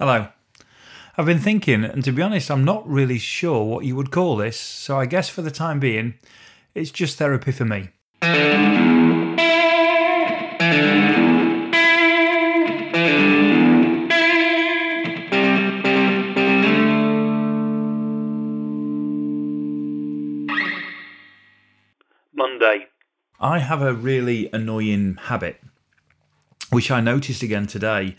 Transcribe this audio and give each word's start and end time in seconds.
Hello. 0.00 0.28
I've 1.18 1.26
been 1.26 1.38
thinking, 1.38 1.84
and 1.84 2.02
to 2.04 2.10
be 2.10 2.22
honest, 2.22 2.50
I'm 2.50 2.64
not 2.64 2.88
really 2.88 3.18
sure 3.18 3.66
what 3.66 3.84
you 3.84 3.94
would 3.96 4.10
call 4.10 4.34
this, 4.34 4.58
so 4.58 4.98
I 4.98 5.04
guess 5.04 5.28
for 5.28 5.42
the 5.42 5.50
time 5.50 5.78
being, 5.78 6.14
it's 6.74 6.90
just 6.90 7.18
therapy 7.18 7.52
for 7.52 7.66
me. 7.66 7.90
Monday. 22.32 22.86
I 23.38 23.58
have 23.58 23.82
a 23.82 23.92
really 23.92 24.48
annoying 24.50 25.18
habit, 25.24 25.60
which 26.70 26.90
I 26.90 27.00
noticed 27.00 27.42
again 27.42 27.66
today, 27.66 28.16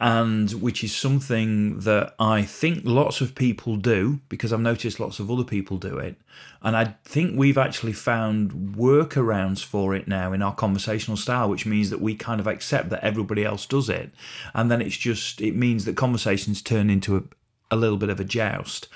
and 0.00 0.50
which 0.54 0.82
is 0.82 0.94
something 0.94 1.78
that 1.80 2.14
I 2.18 2.42
think 2.42 2.80
lots 2.84 3.20
of 3.20 3.36
people 3.36 3.76
do 3.76 4.18
because 4.28 4.52
I've 4.52 4.60
noticed 4.60 4.98
lots 4.98 5.20
of 5.20 5.30
other 5.30 5.44
people 5.44 5.76
do 5.76 5.96
it. 5.98 6.16
And 6.60 6.76
I 6.76 6.96
think 7.04 7.38
we've 7.38 7.58
actually 7.58 7.92
found 7.92 8.74
workarounds 8.76 9.64
for 9.64 9.94
it 9.94 10.08
now 10.08 10.32
in 10.32 10.42
our 10.42 10.54
conversational 10.54 11.16
style, 11.16 11.48
which 11.48 11.66
means 11.66 11.90
that 11.90 12.00
we 12.00 12.16
kind 12.16 12.40
of 12.40 12.48
accept 12.48 12.90
that 12.90 13.04
everybody 13.04 13.44
else 13.44 13.64
does 13.64 13.88
it. 13.88 14.10
And 14.54 14.70
then 14.72 14.82
it's 14.82 14.96
just, 14.96 15.40
it 15.40 15.54
means 15.54 15.84
that 15.84 15.96
conversations 15.96 16.62
turn 16.62 16.90
into 16.90 17.16
a, 17.16 17.22
a 17.70 17.76
little 17.76 17.98
bit 17.98 18.10
of 18.10 18.18
a 18.18 18.24
joust. 18.24 18.88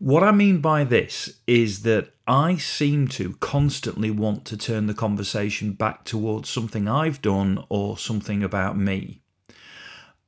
What 0.00 0.22
I 0.22 0.32
mean 0.32 0.62
by 0.62 0.84
this 0.84 1.40
is 1.46 1.82
that 1.82 2.14
I 2.26 2.56
seem 2.56 3.06
to 3.08 3.34
constantly 3.34 4.10
want 4.10 4.46
to 4.46 4.56
turn 4.56 4.86
the 4.86 4.94
conversation 4.94 5.72
back 5.72 6.04
towards 6.04 6.48
something 6.48 6.88
I've 6.88 7.20
done 7.20 7.62
or 7.68 7.98
something 7.98 8.42
about 8.42 8.78
me. 8.78 9.20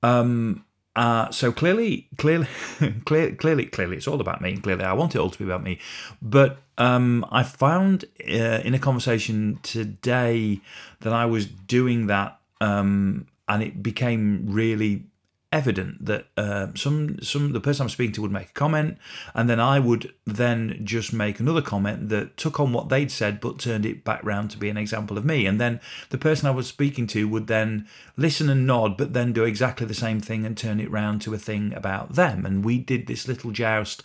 Um, 0.02 0.66
uh, 0.94 1.30
so 1.30 1.52
clearly, 1.52 2.06
clearly, 2.18 2.48
clearly, 3.06 3.64
clearly, 3.64 3.96
it's 3.96 4.06
all 4.06 4.20
about 4.20 4.42
me. 4.42 4.58
Clearly, 4.58 4.84
I 4.84 4.92
want 4.92 5.14
it 5.14 5.20
all 5.20 5.30
to 5.30 5.38
be 5.38 5.44
about 5.46 5.62
me. 5.62 5.78
But 6.20 6.58
um, 6.76 7.24
I 7.32 7.42
found 7.42 8.04
uh, 8.28 8.60
in 8.62 8.74
a 8.74 8.78
conversation 8.78 9.58
today 9.62 10.60
that 11.00 11.14
I 11.14 11.24
was 11.24 11.46
doing 11.46 12.08
that, 12.08 12.38
um, 12.60 13.26
and 13.48 13.62
it 13.62 13.82
became 13.82 14.44
really 14.50 15.06
evident 15.52 16.04
that 16.04 16.26
uh, 16.36 16.68
some 16.74 17.20
some 17.20 17.52
the 17.52 17.60
person 17.60 17.82
I'm 17.82 17.88
speaking 17.88 18.14
to 18.14 18.22
would 18.22 18.32
make 18.32 18.50
a 18.50 18.54
comment, 18.54 18.98
and 19.34 19.48
then 19.48 19.60
I 19.60 19.78
would 19.78 20.12
then 20.24 20.80
just 20.82 21.12
make 21.12 21.38
another 21.38 21.62
comment 21.62 22.08
that 22.08 22.36
took 22.36 22.58
on 22.58 22.72
what 22.72 22.88
they'd 22.88 23.10
said 23.10 23.40
but 23.40 23.58
turned 23.58 23.86
it 23.86 24.04
back 24.04 24.24
round 24.24 24.50
to 24.52 24.58
be 24.58 24.70
an 24.70 24.76
example 24.76 25.18
of 25.18 25.24
me, 25.24 25.46
and 25.46 25.60
then 25.60 25.80
the 26.10 26.18
person 26.18 26.48
I 26.48 26.52
was 26.52 26.66
speaking 26.66 27.06
to 27.08 27.28
would 27.28 27.46
then 27.46 27.86
listen 28.16 28.48
and 28.48 28.66
nod, 28.66 28.96
but 28.96 29.12
then 29.12 29.32
do 29.32 29.44
exactly 29.44 29.86
the 29.86 29.94
same 29.94 30.20
thing 30.20 30.44
and 30.46 30.56
turn 30.56 30.80
it 30.80 30.90
round 30.90 31.22
to 31.22 31.34
a 31.34 31.38
thing 31.38 31.72
about 31.74 32.14
them, 32.14 32.46
and 32.46 32.64
we 32.64 32.78
did 32.78 33.06
this 33.06 33.28
little 33.28 33.50
joust 33.50 34.02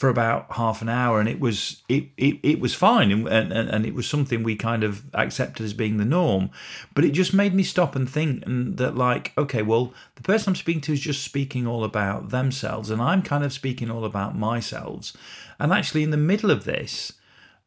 for 0.00 0.08
about 0.08 0.50
half 0.52 0.80
an 0.80 0.88
hour, 0.88 1.20
and 1.20 1.28
it 1.28 1.38
was 1.38 1.82
it 1.86 2.04
it, 2.16 2.38
it 2.42 2.58
was 2.58 2.74
fine, 2.74 3.12
and, 3.12 3.28
and 3.28 3.52
and 3.52 3.84
it 3.84 3.92
was 3.92 4.08
something 4.08 4.42
we 4.42 4.56
kind 4.56 4.82
of 4.82 5.04
accepted 5.12 5.62
as 5.62 5.74
being 5.74 5.98
the 5.98 6.06
norm. 6.06 6.48
But 6.94 7.04
it 7.04 7.10
just 7.10 7.34
made 7.34 7.52
me 7.52 7.62
stop 7.62 7.94
and 7.94 8.08
think, 8.08 8.46
and 8.46 8.78
that 8.78 8.96
like, 8.96 9.34
okay, 9.36 9.60
well, 9.60 9.92
the 10.14 10.22
person 10.22 10.52
I'm 10.52 10.56
speaking 10.56 10.80
to 10.82 10.94
is 10.94 11.00
just 11.00 11.22
speaking 11.22 11.66
all 11.66 11.84
about 11.84 12.30
themselves, 12.30 12.88
and 12.88 13.02
I'm 13.02 13.20
kind 13.20 13.44
of 13.44 13.52
speaking 13.52 13.90
all 13.90 14.06
about 14.06 14.38
myself. 14.38 15.12
And 15.58 15.70
actually, 15.70 16.02
in 16.02 16.12
the 16.12 16.16
middle 16.16 16.50
of 16.50 16.64
this, 16.64 17.12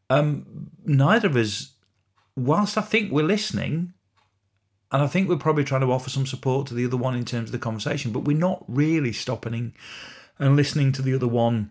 um, 0.09 0.71
neither 0.83 1.27
of 1.27 1.35
us, 1.35 1.73
whilst 2.35 2.79
I 2.79 2.81
think 2.81 3.11
we're 3.11 3.21
listening, 3.21 3.93
and 4.91 5.03
I 5.03 5.07
think 5.07 5.29
we're 5.29 5.35
probably 5.35 5.65
trying 5.65 5.81
to 5.81 5.91
offer 5.91 6.09
some 6.09 6.25
support 6.25 6.65
to 6.67 6.73
the 6.73 6.87
other 6.87 6.97
one 6.97 7.15
in 7.15 7.25
terms 7.25 7.49
of 7.49 7.51
the 7.51 7.59
conversation, 7.59 8.11
but 8.11 8.21
we're 8.25 8.35
not 8.35 8.65
really 8.67 9.13
stopping 9.13 9.75
and 10.39 10.55
listening 10.55 10.91
to 10.93 11.03
the 11.03 11.13
other 11.13 11.27
one 11.27 11.69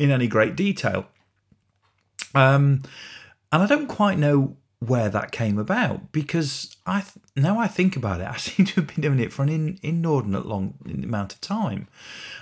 in 0.00 0.10
any 0.10 0.26
great 0.26 0.56
detail. 0.56 1.06
Um, 2.34 2.82
and 3.52 3.62
I 3.62 3.66
don't 3.66 3.86
quite 3.86 4.18
know 4.18 4.56
where 4.78 5.10
that 5.10 5.30
came 5.30 5.58
about 5.58 6.10
because 6.10 6.74
I 6.86 7.02
th- 7.02 7.22
now 7.36 7.58
I 7.58 7.68
think 7.68 7.96
about 7.96 8.22
it, 8.22 8.26
I 8.30 8.36
seem 8.38 8.64
to 8.66 8.76
have 8.76 8.86
been 8.86 9.02
doing 9.02 9.20
it 9.20 9.32
for 9.32 9.42
an 9.42 9.50
in- 9.50 9.78
inordinate 9.82 10.46
long 10.46 10.74
amount 10.86 11.34
of 11.34 11.40
time. 11.42 11.86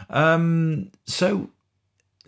Um, 0.08 0.92
so 1.04 1.50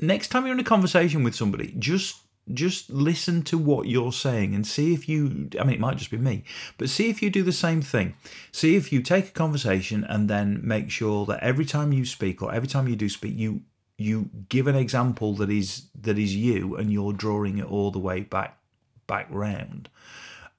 next 0.00 0.28
time 0.28 0.46
you're 0.46 0.54
in 0.54 0.60
a 0.60 0.64
conversation 0.64 1.22
with 1.22 1.36
somebody, 1.36 1.74
just 1.78 2.16
just 2.52 2.90
listen 2.90 3.42
to 3.42 3.56
what 3.56 3.86
you're 3.86 4.12
saying 4.12 4.56
and 4.56 4.66
see 4.66 4.92
if 4.92 5.08
you 5.08 5.48
i 5.60 5.62
mean 5.62 5.74
it 5.74 5.78
might 5.78 5.96
just 5.96 6.10
be 6.10 6.16
me 6.16 6.42
but 6.78 6.88
see 6.88 7.08
if 7.08 7.22
you 7.22 7.30
do 7.30 7.44
the 7.44 7.52
same 7.52 7.80
thing 7.80 8.14
see 8.50 8.74
if 8.74 8.92
you 8.92 9.00
take 9.02 9.28
a 9.28 9.32
conversation 9.32 10.02
and 10.04 10.28
then 10.28 10.58
make 10.64 10.90
sure 10.90 11.24
that 11.26 11.38
every 11.44 11.64
time 11.64 11.92
you 11.92 12.04
speak 12.04 12.42
or 12.42 12.52
every 12.52 12.66
time 12.66 12.88
you 12.88 12.96
do 12.96 13.08
speak 13.08 13.36
you 13.36 13.60
you 14.00 14.30
give 14.48 14.66
an 14.66 14.76
example 14.76 15.34
that 15.34 15.50
is 15.50 15.86
that 16.00 16.18
is 16.18 16.34
you 16.34 16.76
and 16.76 16.92
you're 16.92 17.12
drawing 17.12 17.58
it 17.58 17.70
all 17.70 17.90
the 17.90 17.98
way 17.98 18.20
back 18.20 18.58
back 19.06 19.26
round. 19.30 19.88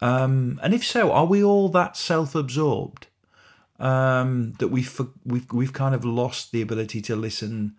Um, 0.02 0.59
and 0.63 0.74
if 0.74 0.85
so 0.85 1.12
are 1.12 1.25
we 1.25 1.44
all 1.44 1.69
that 1.69 1.96
self-absorbed 1.96 3.07
um, 3.79 4.53
that 4.59 4.69
we've 4.69 5.00
we've 5.25 5.52
we've 5.52 5.74
kind 5.74 5.96
of 5.96 6.06
lost 6.06 6.52
the 6.52 6.62
ability 6.62 7.02
to 7.02 7.16
listen 7.16 7.75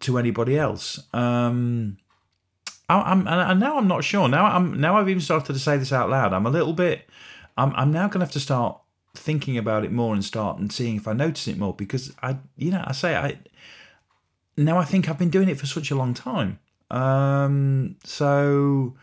to 0.00 0.18
anybody 0.18 0.58
else? 0.58 0.98
Um, 1.12 1.98
I, 2.88 3.12
am 3.12 3.26
and 3.26 3.60
now 3.60 3.78
I'm 3.78 3.88
not 3.88 4.04
sure. 4.04 4.28
Now 4.28 4.46
I'm 4.46 4.80
now 4.80 4.96
I've 4.96 5.08
even 5.08 5.20
started 5.20 5.52
to 5.52 5.58
say 5.58 5.76
this 5.76 5.92
out 5.92 6.08
loud. 6.08 6.32
I'm 6.32 6.46
a 6.46 6.50
little 6.50 6.72
bit 6.72 7.08
I'm 7.56 7.72
I'm 7.74 7.92
now 7.92 8.08
going 8.08 8.20
to 8.20 8.26
have 8.26 8.32
to 8.32 8.40
start 8.40 8.80
thinking 9.14 9.56
about 9.56 9.84
it 9.84 9.92
more 9.92 10.14
and 10.14 10.24
start 10.24 10.58
and 10.58 10.70
seeing 10.70 10.96
if 10.96 11.08
I 11.08 11.12
notice 11.14 11.48
it 11.48 11.58
more 11.58 11.74
because 11.74 12.14
I 12.22 12.36
you 12.56 12.70
know 12.70 12.84
I 12.86 12.92
say 12.92 13.16
I 13.16 13.38
now 14.56 14.78
I 14.78 14.84
think 14.84 15.08
I've 15.08 15.18
been 15.18 15.30
doing 15.30 15.48
it 15.48 15.58
for 15.58 15.66
such 15.66 15.90
a 15.90 15.94
long 15.94 16.14
time. 16.14 16.58
Um, 16.90 17.96
so, 18.04 18.94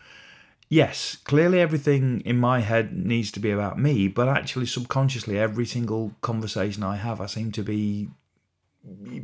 yes, 0.68 1.16
clearly 1.24 1.60
everything 1.60 2.22
in 2.24 2.38
my 2.38 2.60
head 2.60 2.92
needs 2.96 3.30
to 3.32 3.40
be 3.40 3.50
about 3.50 3.78
me, 3.78 4.08
but 4.08 4.28
actually, 4.28 4.66
subconsciously, 4.66 5.38
every 5.38 5.66
single 5.66 6.12
conversation 6.20 6.82
I 6.82 6.96
have, 6.96 7.20
I 7.20 7.26
seem 7.26 7.52
to 7.52 7.62
be 7.62 8.08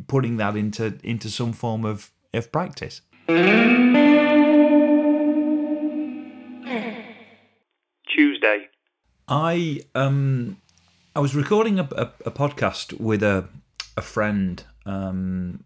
putting 0.06 0.36
that 0.38 0.56
into 0.56 0.98
into 1.02 1.28
some 1.28 1.52
form 1.52 1.84
of 1.84 2.10
of 2.32 2.50
practice. 2.52 3.02
Tuesday. 8.08 8.68
I 9.28 9.80
um 9.94 10.56
I 11.14 11.20
was 11.20 11.34
recording 11.34 11.78
a, 11.78 11.88
a, 11.96 12.10
a 12.26 12.30
podcast 12.30 12.98
with 13.00 13.22
a 13.22 13.48
a 13.96 14.02
friend 14.02 14.62
um 14.86 15.64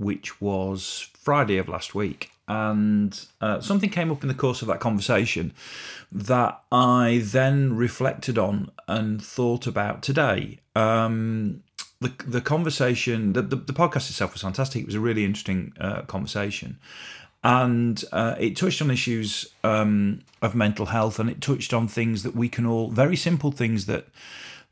which 0.00 0.40
was 0.40 1.08
Friday 1.14 1.58
of 1.58 1.68
last 1.68 1.94
week. 1.94 2.30
And 2.48 3.26
uh, 3.40 3.60
something 3.60 3.90
came 3.90 4.10
up 4.10 4.22
in 4.22 4.28
the 4.28 4.34
course 4.34 4.62
of 4.62 4.68
that 4.68 4.80
conversation 4.80 5.52
that 6.10 6.60
I 6.72 7.20
then 7.22 7.76
reflected 7.76 8.38
on 8.38 8.72
and 8.88 9.22
thought 9.22 9.68
about 9.68 10.02
today. 10.02 10.58
Um, 10.74 11.62
the, 12.00 12.12
the 12.26 12.40
conversation, 12.40 13.34
the, 13.34 13.42
the, 13.42 13.56
the, 13.56 13.72
podcast 13.72 14.08
itself 14.08 14.32
was 14.32 14.42
fantastic. 14.42 14.82
It 14.82 14.86
was 14.86 14.94
a 14.94 15.00
really 15.00 15.24
interesting 15.24 15.74
uh, 15.78 16.02
conversation. 16.02 16.78
And 17.44 18.02
uh, 18.10 18.34
it 18.38 18.56
touched 18.56 18.82
on 18.82 18.90
issues 18.90 19.46
um, 19.62 20.22
of 20.42 20.54
mental 20.54 20.86
health 20.86 21.18
and 21.18 21.30
it 21.30 21.40
touched 21.40 21.72
on 21.72 21.86
things 21.86 22.22
that 22.22 22.34
we 22.34 22.48
can 22.48 22.66
all, 22.66 22.90
very 22.90 23.16
simple 23.16 23.52
things 23.52 23.86
that 23.86 24.08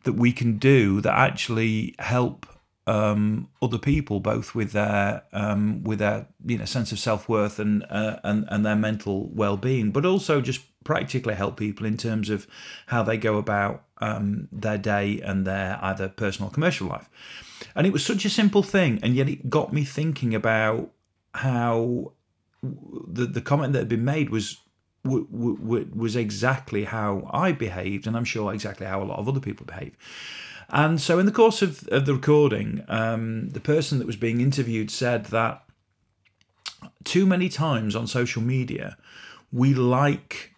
that 0.04 0.12
we 0.12 0.32
can 0.32 0.58
do 0.58 1.00
that 1.00 1.12
actually 1.12 1.94
help 1.98 2.46
um, 2.88 3.48
other 3.60 3.76
people, 3.76 4.18
both 4.18 4.54
with 4.54 4.72
their 4.72 5.22
um, 5.34 5.84
with 5.84 5.98
their 5.98 6.26
you 6.44 6.56
know 6.56 6.64
sense 6.64 6.90
of 6.90 6.98
self 6.98 7.28
worth 7.28 7.58
and, 7.58 7.84
uh, 7.90 8.18
and 8.24 8.46
and 8.48 8.64
their 8.64 8.76
mental 8.76 9.28
well 9.28 9.58
being, 9.58 9.90
but 9.90 10.06
also 10.06 10.40
just 10.40 10.62
practically 10.84 11.34
help 11.34 11.58
people 11.58 11.84
in 11.84 11.98
terms 11.98 12.30
of 12.30 12.46
how 12.86 13.02
they 13.02 13.18
go 13.18 13.36
about 13.36 13.84
um, 13.98 14.48
their 14.50 14.78
day 14.78 15.20
and 15.20 15.46
their 15.46 15.78
either 15.82 16.08
personal 16.08 16.48
or 16.48 16.52
commercial 16.52 16.88
life. 16.88 17.10
And 17.76 17.86
it 17.86 17.92
was 17.92 18.04
such 18.04 18.24
a 18.24 18.30
simple 18.30 18.62
thing, 18.62 18.98
and 19.02 19.14
yet 19.14 19.28
it 19.28 19.50
got 19.50 19.70
me 19.70 19.84
thinking 19.84 20.34
about 20.34 20.90
how 21.34 22.12
the 22.62 23.26
the 23.26 23.42
comment 23.42 23.74
that 23.74 23.80
had 23.80 23.88
been 23.88 24.04
made 24.04 24.30
was 24.30 24.56
w- 25.04 25.26
w- 25.30 25.90
was 25.94 26.16
exactly 26.16 26.84
how 26.84 27.28
I 27.34 27.52
behaved, 27.52 28.06
and 28.06 28.16
I'm 28.16 28.24
sure 28.24 28.54
exactly 28.54 28.86
how 28.86 29.02
a 29.02 29.04
lot 29.04 29.18
of 29.18 29.28
other 29.28 29.40
people 29.40 29.66
behave. 29.66 29.94
And 30.70 31.00
so, 31.00 31.18
in 31.18 31.26
the 31.26 31.32
course 31.32 31.62
of, 31.62 31.88
of 31.88 32.04
the 32.04 32.14
recording, 32.14 32.84
um, 32.88 33.50
the 33.50 33.60
person 33.60 33.98
that 33.98 34.06
was 34.06 34.16
being 34.16 34.40
interviewed 34.40 34.90
said 34.90 35.26
that 35.26 35.64
too 37.04 37.24
many 37.24 37.48
times 37.48 37.96
on 37.96 38.06
social 38.06 38.42
media, 38.42 38.96
we 39.50 39.72
like 39.72 40.52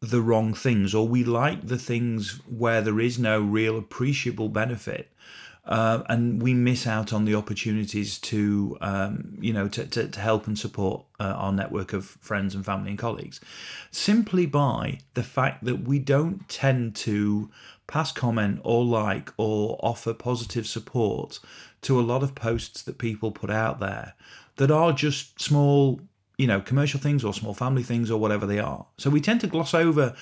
the 0.00 0.20
wrong 0.20 0.54
things, 0.54 0.94
or 0.94 1.06
we 1.06 1.22
like 1.22 1.66
the 1.66 1.78
things 1.78 2.40
where 2.48 2.80
there 2.80 2.98
is 2.98 3.18
no 3.18 3.40
real 3.40 3.78
appreciable 3.78 4.48
benefit. 4.48 5.08
Uh, 5.64 6.02
and 6.08 6.42
we 6.42 6.52
miss 6.54 6.88
out 6.88 7.12
on 7.12 7.24
the 7.24 7.36
opportunities 7.36 8.18
to, 8.18 8.76
um, 8.80 9.38
you 9.40 9.52
know, 9.52 9.68
to, 9.68 9.86
to, 9.86 10.08
to, 10.08 10.18
help 10.18 10.48
and 10.48 10.58
support 10.58 11.04
uh, 11.20 11.34
our 11.36 11.52
network 11.52 11.92
of 11.92 12.04
friends 12.04 12.56
and 12.56 12.66
family 12.66 12.90
and 12.90 12.98
colleagues, 12.98 13.38
simply 13.92 14.44
by 14.44 14.98
the 15.14 15.22
fact 15.22 15.64
that 15.64 15.82
we 15.82 16.00
don't 16.00 16.48
tend 16.48 16.96
to 16.96 17.48
pass 17.92 18.10
comment 18.10 18.58
or 18.64 18.82
like 18.82 19.30
or 19.36 19.78
offer 19.82 20.14
positive 20.14 20.66
support 20.66 21.38
to 21.82 22.00
a 22.00 22.02
lot 22.02 22.22
of 22.22 22.34
posts 22.34 22.80
that 22.80 22.96
people 22.96 23.30
put 23.30 23.50
out 23.50 23.80
there 23.80 24.14
that 24.56 24.70
are 24.70 24.94
just 24.94 25.38
small, 25.38 26.00
you 26.38 26.46
know, 26.46 26.58
commercial 26.58 26.98
things 26.98 27.22
or 27.22 27.34
small 27.34 27.52
family 27.52 27.82
things 27.82 28.10
or 28.10 28.18
whatever 28.18 28.46
they 28.46 28.58
are. 28.58 28.86
So 28.96 29.10
we 29.10 29.20
tend 29.20 29.42
to 29.42 29.46
gloss 29.46 29.74
over, 29.74 30.16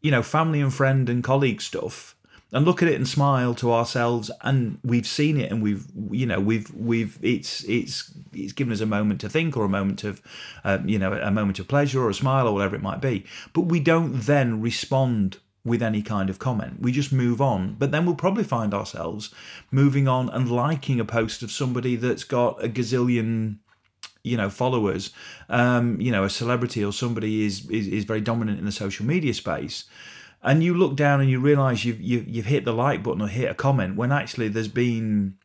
you 0.00 0.10
know, 0.10 0.22
family 0.22 0.62
and 0.62 0.72
friend 0.72 1.10
and 1.10 1.22
colleague 1.22 1.60
stuff 1.60 2.16
and 2.52 2.64
look 2.64 2.82
at 2.82 2.88
it 2.88 2.94
and 2.94 3.06
smile 3.06 3.54
to 3.56 3.70
ourselves 3.70 4.30
and 4.40 4.78
we've 4.82 5.06
seen 5.06 5.38
it 5.38 5.52
and 5.52 5.62
we've 5.62 5.84
you 6.10 6.24
know 6.24 6.40
we've 6.40 6.74
we've 6.74 7.18
it's 7.22 7.62
it's 7.64 8.12
it's 8.32 8.52
given 8.52 8.72
us 8.72 8.80
a 8.80 8.86
moment 8.86 9.20
to 9.20 9.28
think 9.28 9.56
or 9.56 9.64
a 9.64 9.68
moment 9.68 10.02
of 10.04 10.20
uh, 10.64 10.78
you 10.84 10.98
know 10.98 11.12
a 11.12 11.30
moment 11.30 11.58
of 11.60 11.68
pleasure 11.68 12.02
or 12.02 12.10
a 12.10 12.14
smile 12.14 12.48
or 12.48 12.54
whatever 12.54 12.74
it 12.74 12.82
might 12.82 13.00
be 13.00 13.24
but 13.52 13.62
we 13.62 13.78
don't 13.78 14.22
then 14.22 14.60
respond 14.60 15.36
with 15.64 15.82
any 15.82 16.02
kind 16.02 16.30
of 16.30 16.38
comment. 16.38 16.80
We 16.80 16.92
just 16.92 17.12
move 17.12 17.40
on. 17.40 17.76
But 17.78 17.90
then 17.90 18.06
we'll 18.06 18.14
probably 18.14 18.44
find 18.44 18.72
ourselves 18.72 19.32
moving 19.70 20.08
on 20.08 20.30
and 20.30 20.50
liking 20.50 21.00
a 21.00 21.04
post 21.04 21.42
of 21.42 21.50
somebody 21.50 21.96
that's 21.96 22.24
got 22.24 22.62
a 22.64 22.68
gazillion 22.68 23.58
you 24.22 24.36
know 24.36 24.50
followers. 24.50 25.10
Um 25.48 26.00
you 26.00 26.12
know 26.12 26.24
a 26.24 26.30
celebrity 26.30 26.84
or 26.84 26.92
somebody 26.92 27.44
is 27.44 27.68
is, 27.70 27.88
is 27.88 28.04
very 28.04 28.20
dominant 28.20 28.58
in 28.58 28.64
the 28.64 28.72
social 28.72 29.06
media 29.06 29.34
space. 29.34 29.84
And 30.42 30.64
you 30.64 30.72
look 30.74 30.96
down 30.96 31.20
and 31.20 31.28
you 31.28 31.38
realize 31.38 31.84
you've 31.84 32.00
you, 32.00 32.24
you've 32.26 32.46
hit 32.46 32.64
the 32.64 32.72
like 32.72 33.02
button 33.02 33.22
or 33.22 33.28
hit 33.28 33.50
a 33.50 33.54
comment 33.54 33.96
when 33.96 34.12
actually 34.12 34.48
there's 34.48 34.68
been 34.68 35.36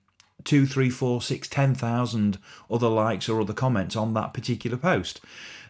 two, 0.46 0.66
three, 0.66 0.90
four, 0.90 1.22
six, 1.22 1.48
ten 1.48 1.76
thousand 1.76 2.38
other 2.72 2.88
likes 2.88 3.28
or 3.28 3.42
other 3.42 3.54
comments 3.54 3.96
on 3.96 4.14
that 4.14 4.34
particular 4.34 4.78
post. 4.78 5.20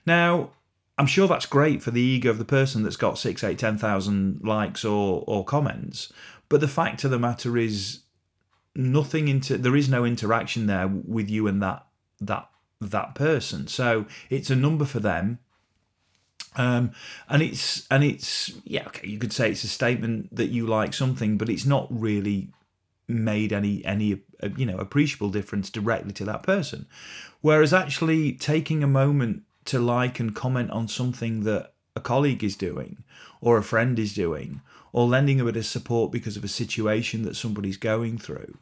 Now, 0.06 0.52
I'm 0.98 1.08
sure 1.08 1.28
that's 1.28 1.46
great 1.46 1.84
for 1.84 1.92
the 1.92 2.02
ego 2.02 2.30
of 2.30 2.38
the 2.38 2.46
person 2.46 2.84
that's 2.84 2.96
got 2.96 3.18
six, 3.18 3.44
eight, 3.44 3.60
ten 3.60 3.78
thousand 3.78 4.42
likes 4.44 4.86
or 4.86 5.24
or 5.28 5.44
comments. 5.44 6.12
But 6.48 6.62
the 6.62 6.68
fact 6.68 7.04
of 7.04 7.12
the 7.12 7.20
matter 7.20 7.58
is, 7.58 8.02
nothing 8.76 9.28
into 9.28 9.58
there 9.58 9.76
is 9.76 9.90
no 9.90 10.06
interaction 10.06 10.68
there 10.68 10.88
with 10.88 11.30
you 11.30 11.48
and 11.48 11.62
that 11.62 11.86
that 12.22 12.50
that 12.82 13.16
person. 13.16 13.68
So 13.68 14.06
it's 14.30 14.50
a 14.50 14.56
number 14.56 14.86
for 14.86 15.00
them. 15.00 15.40
Um, 16.58 16.92
and 17.28 17.42
it's 17.42 17.86
and 17.92 18.02
it's 18.02 18.54
yeah 18.64 18.88
okay 18.88 19.06
you 19.06 19.20
could 19.20 19.34
say 19.34 19.52
it's 19.52 19.66
a 19.66 19.68
statement 19.68 20.34
that 20.34 20.52
you 20.52 20.66
like 20.66 20.94
something 20.94 21.38
but 21.38 21.50
it's 21.50 21.66
not 21.66 21.86
really 21.90 22.48
made 23.10 23.52
any 23.52 23.84
any 23.84 24.22
uh, 24.42 24.48
you 24.56 24.66
know 24.66 24.78
appreciable 24.78 25.30
difference 25.30 25.70
directly 25.70 26.14
to 26.14 26.24
that 26.24 26.44
person 26.44 26.86
whereas 27.42 27.74
actually 27.74 28.32
taking 28.32 28.84
a 28.84 28.88
moment 28.88 29.44
to 29.66 29.80
like 29.80 30.20
and 30.20 30.36
comment 30.36 30.72
on 30.72 30.88
something 30.88 31.44
that 31.44 31.74
a 31.96 32.00
colleague 32.00 32.44
is 32.44 32.56
doing 32.56 33.04
or 33.42 33.58
a 33.58 33.64
friend 33.64 33.98
is 33.98 34.14
doing 34.14 34.62
or 34.92 35.08
lending 35.08 35.40
a 35.40 35.46
bit 35.46 35.58
of 35.58 35.66
support 35.66 36.12
because 36.12 36.38
of 36.38 36.44
a 36.44 36.50
situation 36.50 37.24
that 37.24 37.36
somebody's 37.36 37.78
going 37.78 38.18
through 38.18 38.58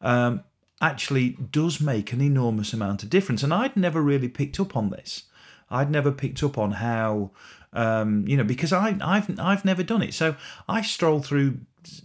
um, 0.00 0.42
actually 0.80 1.30
does 1.50 1.80
make 1.80 2.12
an 2.12 2.20
enormous 2.20 2.72
amount 2.72 3.02
of 3.02 3.10
difference 3.10 3.42
and 3.42 3.52
I'd 3.52 3.76
never 3.76 4.00
really 4.00 4.28
picked 4.28 4.60
up 4.60 4.76
on 4.76 4.90
this 4.90 5.24
I'd 5.70 5.90
never 5.90 6.12
picked 6.12 6.42
up 6.42 6.56
on 6.58 6.72
how, 6.72 7.30
um, 7.72 8.26
you 8.26 8.36
know, 8.36 8.44
because 8.44 8.72
I, 8.72 8.96
I've 9.00 9.38
I've 9.38 9.64
never 9.64 9.82
done 9.82 10.02
it. 10.02 10.14
So 10.14 10.36
I 10.68 10.82
stroll 10.82 11.20
through, 11.20 11.58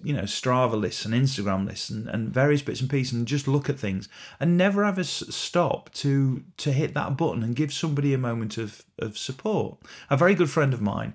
you 0.03 0.13
know, 0.13 0.23
Strava 0.23 0.79
lists 0.79 1.05
and 1.05 1.13
Instagram 1.13 1.65
lists 1.67 1.89
and, 1.89 2.07
and 2.07 2.29
various 2.29 2.61
bits 2.61 2.81
and 2.81 2.89
pieces 2.89 3.13
and 3.13 3.27
just 3.27 3.47
look 3.47 3.69
at 3.69 3.79
things 3.79 4.09
and 4.39 4.57
never 4.57 4.83
ever 4.83 5.03
stop 5.03 5.91
to 5.93 6.43
to 6.57 6.71
hit 6.71 6.93
that 6.93 7.17
button 7.17 7.43
and 7.43 7.55
give 7.55 7.73
somebody 7.73 8.13
a 8.13 8.17
moment 8.17 8.57
of 8.57 8.83
of 8.99 9.17
support. 9.17 9.77
A 10.09 10.17
very 10.17 10.35
good 10.35 10.49
friend 10.49 10.73
of 10.73 10.81
mine. 10.81 11.13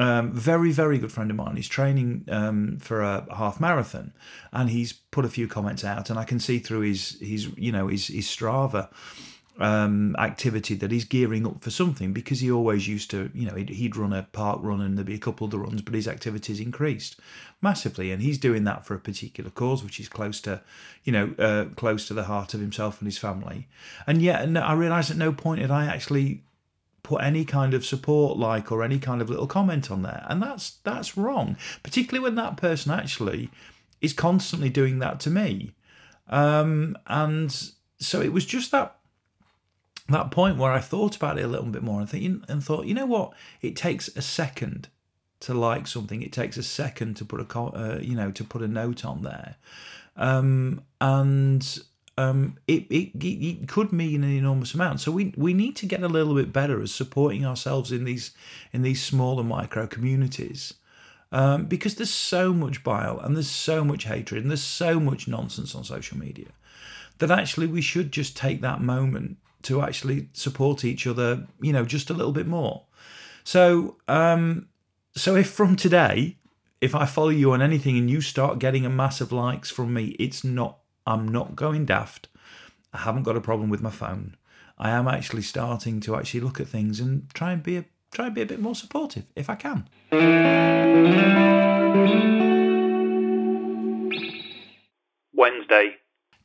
Um, 0.00 0.32
very, 0.32 0.70
very 0.70 0.98
good 0.98 1.10
friend 1.10 1.28
of 1.28 1.36
mine. 1.36 1.56
He's 1.56 1.66
training 1.66 2.24
um, 2.28 2.78
for 2.78 3.02
a 3.02 3.26
half 3.34 3.58
marathon, 3.58 4.12
and 4.52 4.70
he's 4.70 4.92
put 4.92 5.24
a 5.24 5.28
few 5.28 5.48
comments 5.48 5.84
out, 5.84 6.08
and 6.08 6.16
I 6.16 6.22
can 6.22 6.38
see 6.38 6.60
through 6.60 6.82
his 6.82 7.18
his 7.20 7.48
you 7.56 7.72
know 7.72 7.88
his 7.88 8.06
his 8.06 8.26
Strava 8.26 8.90
um, 9.58 10.14
activity 10.18 10.74
that 10.76 10.92
he's 10.92 11.04
gearing 11.04 11.46
up 11.46 11.62
for 11.62 11.70
something 11.70 12.12
because 12.12 12.40
he 12.40 12.50
always 12.50 12.86
used 12.86 13.10
to, 13.10 13.30
you 13.34 13.46
know, 13.46 13.54
he'd, 13.54 13.70
he'd, 13.70 13.96
run 13.96 14.12
a 14.12 14.22
park 14.32 14.60
run 14.62 14.80
and 14.80 14.96
there'd 14.96 15.06
be 15.06 15.14
a 15.14 15.18
couple 15.18 15.44
of 15.44 15.50
the 15.50 15.58
runs, 15.58 15.82
but 15.82 15.94
his 15.94 16.06
activities 16.06 16.60
increased 16.60 17.16
massively, 17.60 18.12
and 18.12 18.22
he's 18.22 18.38
doing 18.38 18.64
that 18.64 18.86
for 18.86 18.94
a 18.94 19.00
particular 19.00 19.50
cause, 19.50 19.82
which 19.82 19.98
is 19.98 20.08
close 20.08 20.40
to, 20.40 20.60
you 21.02 21.12
know, 21.12 21.34
uh, 21.38 21.64
close 21.74 22.06
to 22.06 22.14
the 22.14 22.24
heart 22.24 22.54
of 22.54 22.60
himself 22.60 23.00
and 23.00 23.06
his 23.08 23.18
family. 23.18 23.66
And 24.06 24.22
yet, 24.22 24.42
and 24.42 24.56
I 24.56 24.74
realised 24.74 25.10
at 25.10 25.16
no 25.16 25.32
point 25.32 25.60
did 25.60 25.70
I 25.70 25.86
actually 25.86 26.42
put 27.02 27.22
any 27.22 27.44
kind 27.44 27.74
of 27.74 27.84
support 27.84 28.38
like 28.38 28.70
or 28.70 28.82
any 28.84 28.98
kind 28.98 29.20
of 29.20 29.28
little 29.28 29.48
comment 29.48 29.90
on 29.90 30.02
there, 30.02 30.24
and 30.28 30.40
that's 30.40 30.78
that's 30.84 31.16
wrong, 31.16 31.56
particularly 31.82 32.22
when 32.22 32.36
that 32.36 32.56
person 32.56 32.92
actually 32.92 33.50
is 34.00 34.12
constantly 34.12 34.68
doing 34.68 35.00
that 35.00 35.18
to 35.18 35.30
me. 35.30 35.72
Um, 36.28 36.96
and 37.08 37.50
so 37.98 38.20
it 38.20 38.32
was 38.32 38.46
just 38.46 38.70
that 38.70 38.97
that 40.14 40.30
point 40.30 40.56
where 40.56 40.72
I 40.72 40.80
thought 40.80 41.16
about 41.16 41.38
it 41.38 41.44
a 41.44 41.48
little 41.48 41.66
bit 41.66 41.82
more 41.82 42.00
and, 42.00 42.08
think, 42.08 42.44
and 42.48 42.64
thought, 42.64 42.86
you 42.86 42.94
know 42.94 43.06
what? 43.06 43.32
It 43.60 43.76
takes 43.76 44.08
a 44.16 44.22
second 44.22 44.88
to 45.40 45.54
like 45.54 45.86
something. 45.86 46.22
It 46.22 46.32
takes 46.32 46.56
a 46.56 46.62
second 46.62 47.16
to 47.18 47.24
put 47.24 47.40
a 47.40 47.58
uh, 47.58 47.98
you 48.00 48.16
know 48.16 48.30
to 48.32 48.44
put 48.44 48.62
a 48.62 48.68
note 48.68 49.04
on 49.04 49.22
there, 49.22 49.56
um, 50.16 50.82
and 51.00 51.80
um, 52.16 52.58
it, 52.66 52.86
it 52.90 53.12
it 53.22 53.68
could 53.68 53.92
mean 53.92 54.24
an 54.24 54.30
enormous 54.36 54.74
amount. 54.74 55.00
So 55.00 55.12
we 55.12 55.32
we 55.36 55.54
need 55.54 55.76
to 55.76 55.86
get 55.86 56.02
a 56.02 56.08
little 56.08 56.34
bit 56.34 56.52
better 56.52 56.82
at 56.82 56.88
supporting 56.88 57.44
ourselves 57.44 57.92
in 57.92 58.04
these 58.04 58.32
in 58.72 58.82
these 58.82 59.02
smaller 59.02 59.44
micro 59.44 59.86
communities. 59.86 60.74
Um, 61.30 61.66
because 61.66 61.96
there's 61.96 62.08
so 62.08 62.54
much 62.54 62.82
bile 62.82 63.20
and 63.20 63.36
there's 63.36 63.50
so 63.50 63.84
much 63.84 64.04
hatred 64.04 64.40
and 64.40 64.50
there's 64.50 64.62
so 64.62 64.98
much 64.98 65.28
nonsense 65.28 65.74
on 65.74 65.84
social 65.84 66.16
media 66.16 66.46
that 67.18 67.30
actually 67.30 67.66
we 67.66 67.82
should 67.82 68.12
just 68.12 68.34
take 68.34 68.62
that 68.62 68.80
moment 68.80 69.36
to 69.62 69.82
actually 69.82 70.28
support 70.32 70.84
each 70.84 71.06
other, 71.06 71.46
you 71.60 71.72
know, 71.72 71.84
just 71.84 72.10
a 72.10 72.14
little 72.14 72.32
bit 72.32 72.46
more. 72.46 72.84
So, 73.44 73.96
um, 74.06 74.68
so 75.14 75.34
if 75.36 75.50
from 75.50 75.76
today, 75.76 76.36
if 76.80 76.94
I 76.94 77.06
follow 77.06 77.30
you 77.30 77.52
on 77.52 77.62
anything 77.62 77.96
and 77.98 78.08
you 78.10 78.20
start 78.20 78.58
getting 78.58 78.86
a 78.86 78.90
massive 78.90 79.32
likes 79.32 79.70
from 79.70 79.92
me, 79.92 80.16
it's 80.18 80.44
not, 80.44 80.78
I'm 81.06 81.26
not 81.26 81.56
going 81.56 81.86
daft. 81.86 82.28
I 82.92 82.98
haven't 82.98 83.24
got 83.24 83.36
a 83.36 83.40
problem 83.40 83.68
with 83.68 83.82
my 83.82 83.90
phone. 83.90 84.36
I 84.78 84.90
am 84.90 85.08
actually 85.08 85.42
starting 85.42 86.00
to 86.00 86.14
actually 86.14 86.40
look 86.40 86.60
at 86.60 86.68
things 86.68 87.00
and 87.00 87.28
try 87.34 87.52
and 87.52 87.62
be 87.62 87.76
a 87.76 87.84
try 88.10 88.26
and 88.26 88.34
be 88.34 88.42
a 88.42 88.46
bit 88.46 88.60
more 88.60 88.74
supportive 88.74 89.24
if 89.36 89.50
I 89.50 89.54
can. 89.54 89.88
Wednesday, 95.34 95.96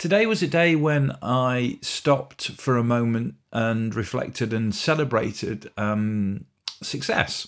Today 0.04 0.26
was 0.26 0.44
a 0.44 0.48
day 0.48 0.76
when 0.76 1.16
I 1.22 1.80
stopped 1.82 2.52
for 2.52 2.76
a 2.76 2.84
moment 2.84 3.36
and 3.54 3.96
reflected 3.96 4.52
and 4.52 4.76
celebrated 4.76 5.72
um, 5.78 6.44
success. 6.82 7.48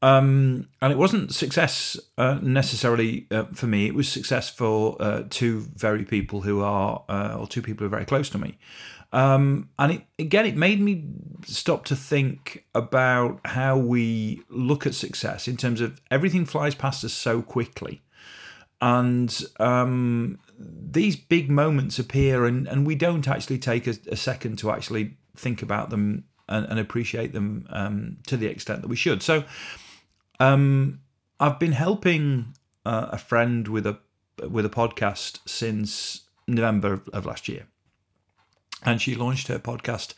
Um, 0.00 0.68
and 0.80 0.92
it 0.92 0.98
wasn't 0.98 1.34
success 1.34 1.98
uh, 2.16 2.38
necessarily 2.40 3.26
uh, 3.32 3.46
for 3.54 3.66
me. 3.66 3.88
It 3.88 3.94
was 3.96 4.08
success 4.08 4.48
for 4.48 4.96
uh, 5.00 5.24
two 5.28 5.66
very 5.74 6.04
people 6.04 6.42
who 6.42 6.62
are, 6.62 7.02
uh, 7.08 7.38
or 7.40 7.48
two 7.48 7.60
people 7.60 7.80
who 7.80 7.86
are 7.86 7.96
very 7.96 8.04
close 8.04 8.28
to 8.28 8.38
me. 8.38 8.56
Um, 9.12 9.68
and 9.76 9.94
it, 9.94 10.02
again, 10.16 10.46
it 10.46 10.54
made 10.54 10.80
me 10.80 11.06
stop 11.44 11.86
to 11.86 11.96
think 11.96 12.66
about 12.76 13.40
how 13.46 13.76
we 13.76 14.42
look 14.48 14.86
at 14.86 14.94
success 14.94 15.48
in 15.48 15.56
terms 15.56 15.80
of 15.80 16.00
everything 16.08 16.46
flies 16.46 16.76
past 16.76 17.02
us 17.02 17.12
so 17.12 17.42
quickly, 17.42 18.00
and 18.84 19.42
um, 19.60 20.38
these 20.58 21.16
big 21.16 21.50
moments 21.50 21.98
appear 21.98 22.44
and, 22.44 22.68
and 22.68 22.86
we 22.86 22.94
don't 22.94 23.26
actually 23.26 23.58
take 23.58 23.86
a, 23.86 23.94
a 24.08 24.16
second 24.16 24.58
to 24.58 24.70
actually 24.70 25.16
think 25.34 25.62
about 25.62 25.88
them 25.88 26.24
and, 26.50 26.66
and 26.66 26.78
appreciate 26.78 27.32
them 27.32 27.66
um, 27.70 28.18
to 28.26 28.36
the 28.36 28.46
extent 28.46 28.82
that 28.82 28.88
we 28.88 28.96
should. 28.96 29.22
So 29.22 29.44
um, 30.38 31.00
I've 31.40 31.58
been 31.58 31.72
helping 31.72 32.54
uh, 32.84 33.08
a 33.12 33.16
friend 33.16 33.66
with 33.68 33.86
a 33.86 33.98
with 34.50 34.66
a 34.66 34.68
podcast 34.68 35.38
since 35.46 36.24
November 36.46 37.00
of 37.14 37.24
last 37.24 37.48
year, 37.48 37.66
and 38.82 39.00
she 39.00 39.14
launched 39.14 39.48
her 39.48 39.58
podcast 39.58 40.12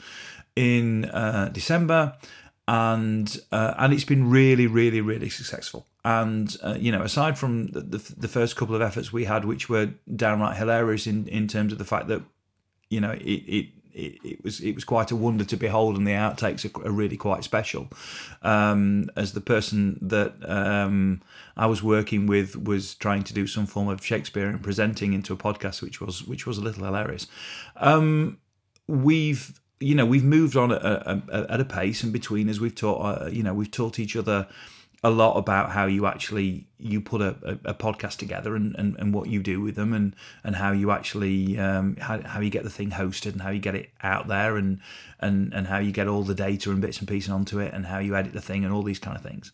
in 0.57 1.05
uh, 1.05 1.51
December, 1.53 2.17
and 2.67 3.39
uh, 3.53 3.75
and 3.79 3.93
it's 3.93 4.05
been 4.05 4.29
really, 4.29 4.67
really, 4.67 5.01
really 5.01 5.29
successful. 5.29 5.87
And 6.07 6.57
uh, 6.63 6.77
you 6.79 6.93
know, 6.93 7.03
aside 7.03 7.37
from 7.37 7.67
the, 7.67 7.81
the, 7.81 8.15
the 8.17 8.29
first 8.29 8.55
couple 8.55 8.77
of 8.77 8.81
efforts 8.81 9.13
we 9.13 9.25
had, 9.25 9.45
which 9.45 9.69
were 9.69 9.91
downright 10.15 10.57
hilarious 10.57 11.05
in, 11.05 11.27
in 11.27 11.49
terms 11.49 11.73
of 11.73 11.79
the 11.79 11.85
fact 11.85 12.07
that 12.07 12.23
you 12.89 13.01
know 13.01 13.11
it, 13.11 13.25
it 13.25 13.67
it, 13.93 14.19
it, 14.23 14.45
was 14.45 14.61
it 14.61 14.77
was 14.77 14.85
quite 14.85 15.11
a 15.11 15.17
wonder 15.17 15.43
to 15.45 15.57
behold, 15.57 15.97
and 15.97 16.07
the 16.07 16.13
outtakes 16.13 16.65
are, 16.65 16.87
are 16.87 16.93
really 16.93 17.17
quite 17.17 17.43
special. 17.43 17.89
Um, 18.43 19.11
as 19.17 19.33
the 19.33 19.41
person 19.41 19.99
that 20.01 20.35
um, 20.49 21.23
I 21.57 21.67
was 21.67 21.83
working 21.83 22.29
with 22.29 22.55
was 22.55 22.95
trying 22.95 23.25
to 23.25 23.35
do 23.35 23.49
some 23.49 23.67
form 23.67 23.89
of 23.89 24.07
Shakespeare 24.07 24.47
and 24.47 24.63
presenting 24.63 25.13
into 25.13 25.33
a 25.33 25.37
podcast, 25.37 25.83
which 25.83 26.01
was 26.01 26.23
which 26.23 26.47
was 26.47 26.57
a 26.57 26.61
little 26.61 26.85
hilarious. 26.85 27.27
Um, 27.79 28.39
we've 28.87 29.61
you 29.81 29.97
know 29.97 30.07
we've 30.07 30.23
moved 30.23 30.57
on 30.57 30.71
at 30.71 30.83
a, 30.83 31.47
at 31.51 31.61
a 31.61 31.65
pace, 31.65 32.05
and 32.05 32.13
between 32.13 32.49
us, 32.49 32.61
we've 32.61 32.77
taught 32.77 33.23
uh, 33.23 33.27
you 33.27 33.43
know 33.43 33.55
we've 33.55 33.73
taught 33.73 33.99
each 33.99 34.15
other 34.15 34.47
a 35.05 35.11
lot 35.11 35.37
about 35.37 35.71
how 35.71 35.87
you 35.87 36.07
actually 36.07 36.67
you 36.79 37.01
put 37.01 37.21
a, 37.21 37.37
a, 37.43 37.71
a 37.71 37.75
podcast 37.75 38.17
together 38.17 38.57
and, 38.57 38.75
and, 38.77 38.97
and 38.99 39.15
what 39.15 39.29
you 39.29 39.43
do 39.43 39.61
with 39.61 39.77
them 39.77 39.93
and 39.93 40.17
and 40.43 40.57
how 40.57 40.73
you 40.73 40.91
actually 40.91 41.59
um, 41.59 41.97
how, 41.97 42.21
how 42.23 42.41
you 42.41 42.51
get 42.51 42.65
the 42.65 42.71
thing 42.71 42.91
hosted 42.91 43.33
and 43.33 43.43
how 43.43 43.51
you 43.51 43.61
get 43.61 43.75
it 43.75 43.91
out 44.03 44.27
there 44.29 44.57
and 44.57 44.81
and 45.21 45.53
and 45.53 45.67
how 45.67 45.79
you 45.79 45.93
get 45.93 46.09
all 46.09 46.23
the 46.23 46.35
data 46.35 46.71
and 46.71 46.81
bits 46.81 46.99
and 46.99 47.09
pieces 47.09 47.31
onto 47.31 47.59
it 47.59 47.73
and 47.75 47.87
how 47.87 47.99
you 47.99 48.17
edit 48.17 48.33
the 48.33 48.41
thing 48.41 48.65
and 48.65 48.73
all 48.73 48.83
these 48.83 48.99
kind 48.99 49.17
of 49.17 49.23
things. 49.23 49.53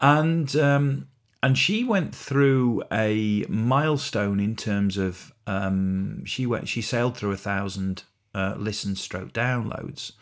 And 0.00 0.54
um, 0.56 1.08
and 1.42 1.56
she 1.56 1.84
went 1.84 2.14
through 2.14 2.82
a 2.90 3.44
milestone 3.48 4.40
in 4.40 4.56
terms 4.56 4.96
of 4.96 5.32
um, 5.46 6.24
she 6.24 6.46
went 6.46 6.68
she 6.68 6.82
sailed 6.82 7.16
through 7.16 7.32
a 7.32 7.36
thousand 7.36 8.02
uh, 8.34 8.54
stroke 8.72 9.32
downloads. 9.32 10.12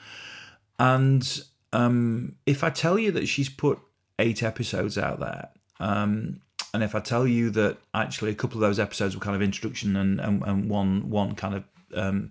And 0.78 1.42
um, 1.73 2.37
if 2.44 2.62
I 2.64 2.71
tell 2.71 2.99
you 2.99 3.12
that 3.12 3.28
she's 3.28 3.49
put 3.49 3.78
eight 4.19 4.42
episodes 4.42 4.99
out 4.99 5.21
there. 5.21 5.49
Um, 5.81 6.40
and 6.75 6.83
if 6.83 6.95
I 6.95 7.00
tell 7.00 7.26
you 7.26 7.50
that 7.50 7.78
actually 7.92 8.31
a 8.31 8.35
couple 8.35 8.57
of 8.57 8.62
those 8.62 8.78
episodes 8.78 9.14
were 9.14 9.21
kind 9.21 9.37
of 9.37 9.42
introduction 9.42 9.97
and, 9.97 10.21
and, 10.21 10.42
and 10.42 10.71
one 10.71 11.11
one 11.11 11.35
kind 11.35 11.54
of 11.54 11.64
um, 11.95 12.31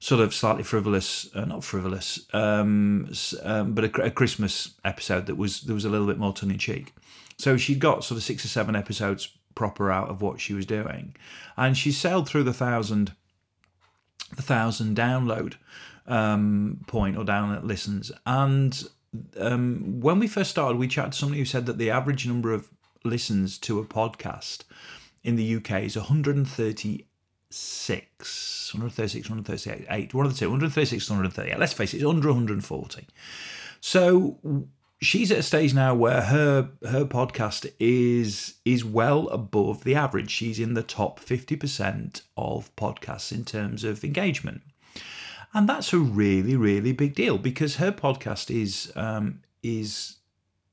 sort 0.00 0.20
of 0.20 0.34
slightly 0.34 0.62
frivolous, 0.62 1.28
uh, 1.34 1.44
not 1.44 1.62
frivolous, 1.62 2.26
um, 2.32 3.10
um, 3.42 3.74
but 3.74 3.84
a, 3.84 4.02
a, 4.04 4.10
Christmas 4.10 4.74
episode 4.84 5.26
that 5.26 5.36
was 5.36 5.62
there 5.62 5.74
was 5.74 5.84
a 5.84 5.90
little 5.90 6.06
bit 6.06 6.18
more 6.18 6.32
tongue 6.32 6.50
in 6.50 6.58
cheek. 6.58 6.92
So 7.38 7.56
she 7.56 7.74
got 7.74 8.04
sort 8.04 8.16
of 8.16 8.24
six 8.24 8.44
or 8.44 8.48
seven 8.48 8.76
episodes 8.76 9.28
proper 9.54 9.90
out 9.90 10.08
of 10.08 10.20
what 10.20 10.40
she 10.40 10.52
was 10.52 10.66
doing, 10.66 11.14
and 11.56 11.76
she 11.76 11.92
sailed 11.92 12.28
through 12.28 12.44
the 12.44 12.52
thousand, 12.52 13.12
the 14.36 14.42
thousand 14.42 14.96
download 14.96 15.54
um, 16.06 16.84
point 16.86 17.16
or 17.16 17.24
download 17.24 17.64
listens, 17.64 18.10
and 18.26 18.88
um, 19.38 20.00
when 20.00 20.18
we 20.18 20.26
first 20.26 20.50
started, 20.50 20.78
we 20.78 20.88
chatted 20.88 21.12
to 21.12 21.18
somebody 21.18 21.40
who 21.40 21.44
said 21.44 21.66
that 21.66 21.78
the 21.78 21.90
average 21.90 22.26
number 22.26 22.52
of 22.52 22.70
listens 23.04 23.58
to 23.58 23.78
a 23.78 23.84
podcast 23.84 24.64
in 25.22 25.36
the 25.36 25.56
UK 25.56 25.82
is 25.82 25.96
136, 25.96 28.74
136, 28.74 29.28
138, 29.28 30.14
one 30.14 30.26
of 30.26 30.32
the 30.32 30.38
two, 30.38 30.48
136, 30.48 31.10
138. 31.10 31.58
Let's 31.58 31.72
face 31.72 31.94
it, 31.94 31.98
it's 31.98 32.06
under 32.06 32.28
140. 32.28 33.06
So 33.80 34.66
she's 35.00 35.32
at 35.32 35.38
a 35.38 35.42
stage 35.42 35.74
now 35.74 35.94
where 35.94 36.22
her 36.22 36.70
her 36.88 37.04
podcast 37.04 37.70
is 37.78 38.54
is 38.64 38.84
well 38.84 39.28
above 39.28 39.84
the 39.84 39.94
average. 39.94 40.30
She's 40.30 40.58
in 40.58 40.74
the 40.74 40.82
top 40.82 41.20
50% 41.20 42.22
of 42.36 42.74
podcasts 42.76 43.32
in 43.32 43.44
terms 43.44 43.84
of 43.84 44.04
engagement. 44.04 44.62
And 45.52 45.68
that's 45.68 45.92
a 45.92 45.98
really, 45.98 46.56
really 46.56 46.92
big 46.92 47.14
deal 47.14 47.36
because 47.36 47.76
her 47.76 47.90
podcast 47.90 48.54
is 48.54 48.92
um, 48.94 49.42
is 49.62 50.16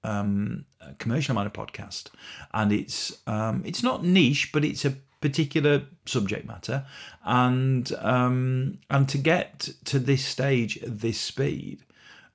um, 0.03 0.65
a 0.79 0.93
commercial 0.95 1.33
minded 1.33 1.53
podcast, 1.53 2.09
and 2.53 2.71
it's 2.71 3.17
um, 3.25 3.63
it's 3.65 3.81
not 3.81 4.03
niche, 4.03 4.51
but 4.53 4.63
it's 4.63 4.85
a 4.85 4.95
particular 5.19 5.83
subject 6.05 6.47
matter, 6.47 6.85
and 7.25 7.91
um, 7.99 8.77
and 8.89 9.09
to 9.09 9.17
get 9.17 9.69
to 9.85 9.97
this 9.97 10.23
stage 10.23 10.77
at 10.83 10.99
this 10.99 11.19
speed 11.19 11.83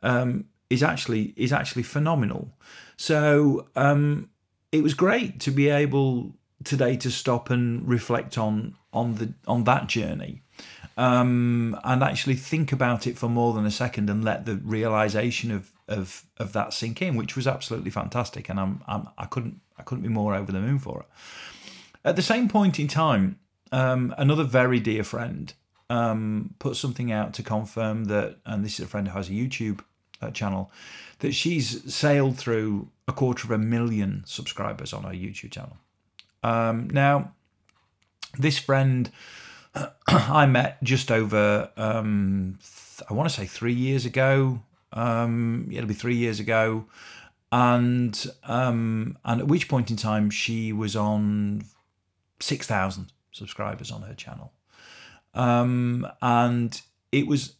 um, 0.02 0.46
is 0.68 0.82
actually 0.82 1.34
is 1.36 1.52
actually 1.52 1.84
phenomenal. 1.84 2.52
So 2.96 3.68
um, 3.76 4.30
it 4.72 4.82
was 4.82 4.94
great 4.94 5.38
to 5.40 5.52
be 5.52 5.68
able 5.68 6.34
today 6.64 6.96
to 6.96 7.10
stop 7.10 7.50
and 7.50 7.88
reflect 7.88 8.36
on 8.36 8.74
on 8.92 9.14
the 9.14 9.32
on 9.46 9.62
that 9.64 9.86
journey 9.86 10.41
um, 10.96 11.78
and 11.84 12.02
actually 12.02 12.36
think 12.36 12.72
about 12.72 13.06
it 13.06 13.18
for 13.18 13.28
more 13.28 13.52
than 13.52 13.66
a 13.66 13.70
second 13.70 14.10
and 14.10 14.24
let 14.24 14.46
the 14.46 14.56
realization 14.56 15.50
of 15.50 15.72
of 15.88 16.24
of 16.38 16.52
that 16.52 16.72
sink 16.72 17.02
in, 17.02 17.16
which 17.16 17.36
was 17.36 17.46
absolutely 17.46 17.90
fantastic. 17.90 18.48
And 18.48 18.58
I'm, 18.58 18.82
I'm 18.86 19.08
I 19.18 19.26
couldn't 19.26 19.60
I 19.78 19.82
couldn't 19.82 20.02
be 20.02 20.08
more 20.08 20.34
over 20.34 20.52
the 20.52 20.60
moon 20.60 20.78
for 20.78 21.00
it. 21.00 21.06
At 22.04 22.16
the 22.16 22.22
same 22.22 22.48
point 22.48 22.78
in 22.78 22.88
time, 22.88 23.38
um, 23.70 24.14
another 24.18 24.44
very 24.44 24.80
dear 24.80 25.04
friend 25.04 25.52
um, 25.88 26.54
put 26.58 26.76
something 26.76 27.12
out 27.12 27.34
to 27.34 27.42
confirm 27.42 28.04
that, 28.04 28.38
and 28.44 28.64
this 28.64 28.78
is 28.78 28.86
a 28.86 28.88
friend 28.88 29.08
who 29.08 29.14
has 29.14 29.28
a 29.28 29.32
YouTube 29.32 29.80
uh, 30.20 30.30
channel, 30.30 30.70
that 31.18 31.32
she's 31.32 31.92
sailed 31.92 32.38
through 32.38 32.88
a 33.06 33.12
quarter 33.12 33.46
of 33.46 33.50
a 33.50 33.58
million 33.58 34.22
subscribers 34.26 34.92
on 34.92 35.04
her 35.04 35.10
YouTube 35.10 35.50
channel. 35.50 35.76
Um, 36.42 36.88
now, 36.90 37.34
this 38.38 38.58
friend 38.58 39.10
I 40.06 40.46
met 40.46 40.82
just 40.82 41.10
over, 41.10 41.70
um, 41.76 42.58
th- 42.60 43.08
I 43.08 43.14
want 43.14 43.28
to 43.28 43.34
say 43.34 43.46
three 43.46 43.74
years 43.74 44.04
ago. 44.04 44.62
Um, 44.92 45.68
it'll 45.72 45.88
be 45.88 45.94
three 45.94 46.16
years 46.16 46.38
ago, 46.38 46.84
and 47.50 48.26
um, 48.44 49.16
and 49.24 49.40
at 49.40 49.48
which 49.48 49.68
point 49.68 49.90
in 49.90 49.96
time 49.96 50.28
she 50.28 50.72
was 50.72 50.94
on 50.94 51.64
six 52.40 52.66
thousand 52.66 53.12
subscribers 53.32 53.90
on 53.90 54.02
her 54.02 54.14
channel, 54.14 54.52
um, 55.32 56.06
and 56.20 56.82
it 57.10 57.26
was 57.26 57.54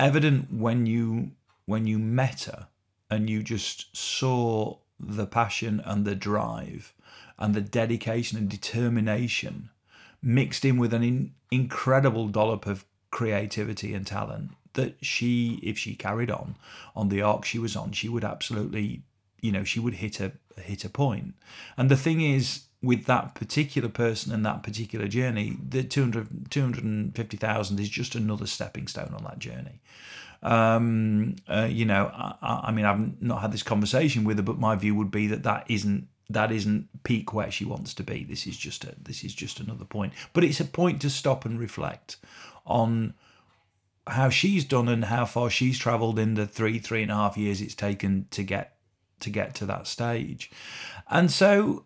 evident 0.00 0.52
when 0.52 0.86
you 0.86 1.30
when 1.66 1.86
you 1.86 1.98
met 1.98 2.44
her 2.44 2.68
and 3.10 3.30
you 3.30 3.42
just 3.42 3.96
saw 3.96 4.76
the 4.98 5.26
passion 5.26 5.80
and 5.84 6.04
the 6.04 6.14
drive 6.14 6.94
and 7.38 7.54
the 7.54 7.60
dedication 7.60 8.38
and 8.38 8.48
determination 8.48 9.70
mixed 10.22 10.64
in 10.64 10.78
with 10.78 10.92
an 10.94 11.02
in, 11.02 11.34
incredible 11.50 12.28
dollop 12.28 12.66
of 12.66 12.84
creativity 13.10 13.94
and 13.94 14.06
talent 14.06 14.50
that 14.74 14.96
she, 15.02 15.58
if 15.62 15.78
she 15.78 15.94
carried 15.94 16.30
on 16.30 16.56
on 16.94 17.08
the 17.08 17.22
arc 17.22 17.44
she 17.44 17.58
was 17.58 17.74
on, 17.76 17.92
she 17.92 18.08
would 18.08 18.24
absolutely, 18.24 19.02
you 19.40 19.50
know, 19.50 19.64
she 19.64 19.80
would 19.80 19.94
hit 19.94 20.20
a 20.20 20.32
hit 20.60 20.84
a 20.84 20.88
point. 20.88 21.34
And 21.76 21.90
the 21.90 21.96
thing 21.96 22.20
is, 22.20 22.66
with 22.82 23.06
that 23.06 23.34
particular 23.34 23.88
person 23.88 24.32
and 24.32 24.44
that 24.46 24.62
particular 24.62 25.08
journey, 25.08 25.56
the 25.66 25.82
200, 25.82 26.50
250,000 26.50 27.80
is 27.80 27.88
just 27.88 28.14
another 28.14 28.46
stepping 28.46 28.86
stone 28.86 29.12
on 29.16 29.24
that 29.24 29.38
journey. 29.38 29.80
Um, 30.42 31.36
uh, 31.48 31.68
you 31.68 31.84
know, 31.84 32.10
I, 32.14 32.64
I 32.64 32.72
mean, 32.72 32.84
I've 32.84 33.20
not 33.20 33.40
had 33.40 33.52
this 33.52 33.62
conversation 33.62 34.24
with 34.24 34.36
her, 34.36 34.42
but 34.42 34.58
my 34.58 34.76
view 34.76 34.94
would 34.94 35.10
be 35.10 35.26
that 35.28 35.42
that 35.42 35.64
isn't 35.68 36.08
that 36.28 36.50
isn't 36.50 36.88
peak 37.04 37.32
where 37.32 37.50
she 37.50 37.64
wants 37.64 37.94
to 37.94 38.02
be. 38.02 38.24
This 38.24 38.46
is 38.46 38.56
just 38.56 38.84
a 38.84 38.94
this 39.00 39.24
is 39.24 39.34
just 39.34 39.60
another 39.60 39.84
point. 39.84 40.12
But 40.32 40.44
it's 40.44 40.60
a 40.60 40.64
point 40.64 41.00
to 41.02 41.10
stop 41.10 41.44
and 41.44 41.58
reflect 41.58 42.16
on 42.66 43.14
how 44.08 44.28
she's 44.28 44.64
done 44.64 44.88
and 44.88 45.04
how 45.04 45.24
far 45.24 45.50
she's 45.50 45.78
travelled 45.78 46.18
in 46.18 46.34
the 46.34 46.46
three 46.46 46.78
three 46.78 47.02
and 47.02 47.10
a 47.10 47.14
half 47.14 47.36
years 47.36 47.60
it's 47.60 47.74
taken 47.74 48.26
to 48.30 48.42
get 48.42 48.76
to 49.20 49.30
get 49.30 49.54
to 49.56 49.66
that 49.66 49.86
stage. 49.86 50.50
And 51.08 51.30
so 51.30 51.84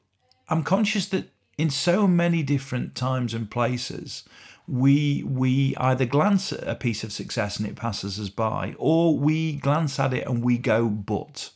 I'm 0.49 0.63
conscious 0.63 1.07
that 1.09 1.31
in 1.59 1.71
so 1.71 2.07
many 2.07 2.43
different 2.43 2.95
times 2.95 3.35
and 3.35 3.51
places 3.51 4.25
we 4.67 5.23
we 5.25 5.75
either 5.77 6.07
glance 6.07 6.53
at 6.53 6.67
a 6.67 6.75
piece 6.75 7.03
of 7.03 7.13
success 7.13 7.59
and 7.59 7.69
it 7.69 7.77
passes 7.77 8.21
us 8.21 8.29
by 8.29 8.75
or 8.79 9.19
we 9.19 9.57
glance 9.57 9.99
at 9.99 10.15
it 10.15 10.27
and 10.27 10.45
we 10.45 10.57
go 10.57 10.89
but 10.89 11.51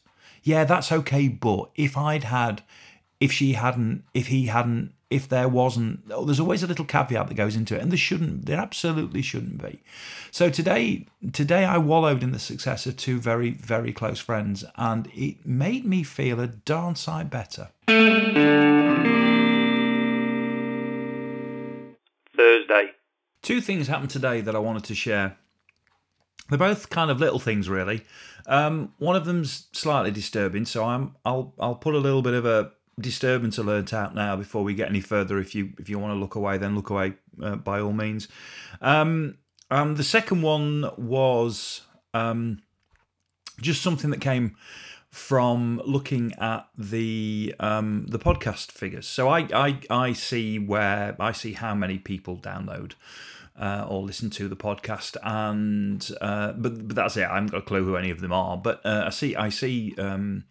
yeah, 0.45 0.65
that's 0.65 0.93
okay. 0.93 1.27
But 1.29 1.71
if 1.75 1.97
I'd 1.97 2.25
had, 2.25 2.63
if 3.19 3.33
she 3.33 3.55
hadn't, 3.55 4.05
if 4.13 4.29
he 4.29 4.47
hadn't, 4.47 4.93
if 5.11 5.29
there 5.29 5.49
wasn't, 5.49 6.01
oh, 6.11 6.25
there's 6.25 6.41
always 6.41 6.63
a 6.63 6.67
little 6.67 6.85
caveat 6.85 7.29
that 7.29 7.35
goes 7.35 7.57
into 7.57 7.75
it, 7.75 7.83
and 7.83 7.91
there 7.91 7.97
shouldn't, 7.97 8.47
there 8.47 8.59
absolutely 8.59 9.23
shouldn't 9.23 9.63
be. 9.63 9.83
So 10.31 10.51
today, 10.51 11.07
today 11.33 11.65
I 11.65 11.79
wallowed 11.79 12.23
in 12.23 12.33
the 12.33 12.39
success 12.39 12.85
of 12.87 12.97
two 12.97 13.21
very, 13.21 13.51
very 13.51 13.93
close 13.93 14.21
friends, 14.21 14.65
and 14.77 15.09
it 15.15 15.47
made 15.47 15.87
me 15.87 16.03
feel 16.03 16.41
a 16.41 16.47
darn 16.47 16.95
sight 16.95 17.31
better. 17.31 17.71
Thursday. 22.37 22.91
Two 23.43 23.61
things 23.61 23.89
happened 23.89 24.11
today 24.11 24.41
that 24.43 24.55
I 24.55 24.59
wanted 24.59 24.85
to 24.85 24.95
share. 24.95 25.39
They're 26.49 26.59
both 26.59 26.91
kind 26.91 27.11
of 27.11 27.21
little 27.21 27.39
things, 27.39 27.69
really. 27.69 28.05
Um, 28.47 28.93
one 28.99 29.17
of 29.17 29.25
them's 29.25 29.69
slightly 29.73 30.11
disturbing, 30.11 30.67
so 30.67 30.85
I'm 30.85 31.17
I'll 31.25 31.55
I'll 31.59 31.75
put 31.77 31.95
a 31.95 31.99
little 31.99 32.23
bit 32.23 32.35
of 32.35 32.45
a 32.45 32.73
disturbance 33.01 33.59
alert 33.59 33.93
out 33.93 34.15
now 34.15 34.37
before 34.37 34.63
we 34.63 34.75
get 34.75 34.89
any 34.89 35.01
further. 35.01 35.39
If 35.39 35.55
you 35.55 35.73
if 35.79 35.89
you 35.89 35.99
want 35.99 36.13
to 36.13 36.19
look 36.19 36.35
away, 36.35 36.59
then 36.59 36.75
look 36.75 36.91
away 36.91 37.15
uh, 37.43 37.57
by 37.57 37.81
all 37.81 37.93
means. 37.93 38.29
Um, 38.83 39.39
um, 39.71 39.97
the 39.97 40.05
second 40.05 40.43
one 40.43 40.91
was 40.99 41.83
um, 42.13 42.61
just 43.61 43.83
something 43.83 44.11
that 44.11 44.21
came 44.21 44.57
from 45.11 45.81
looking 45.87 46.33
at 46.39 46.69
the 46.77 47.55
um, 47.61 48.07
the 48.09 48.19
podcast 48.19 48.73
figures. 48.73 49.07
So 49.07 49.29
I, 49.29 49.49
I 49.55 49.79
I 49.89 50.13
see 50.13 50.59
where 50.59 51.17
I 51.19 51.33
see 51.33 51.55
how 51.55 51.75
many 51.75 51.99
people 51.99 52.37
download 52.37 52.93
uh, 53.59 53.87
or 53.89 54.03
listen 54.03 54.31
to 54.31 54.49
the 54.49 54.57
podcast. 54.57 55.17
And 55.23 56.09
uh, 56.21 56.53
but 56.53 56.89
but 56.89 56.97
that's 56.97 57.17
it. 57.17 57.25
I 57.25 57.35
haven't 57.35 57.53
got 57.53 57.59
a 57.59 57.63
clue 57.63 57.85
who 57.85 57.97
any 57.97 58.11
of 58.11 58.21
them 58.21 58.33
are. 58.33 58.57
But 58.57 58.85
uh, 58.85 59.05
I 59.07 59.11
see 59.11 59.37
I 59.37 59.49
see 59.49 59.95
um, 59.99 60.45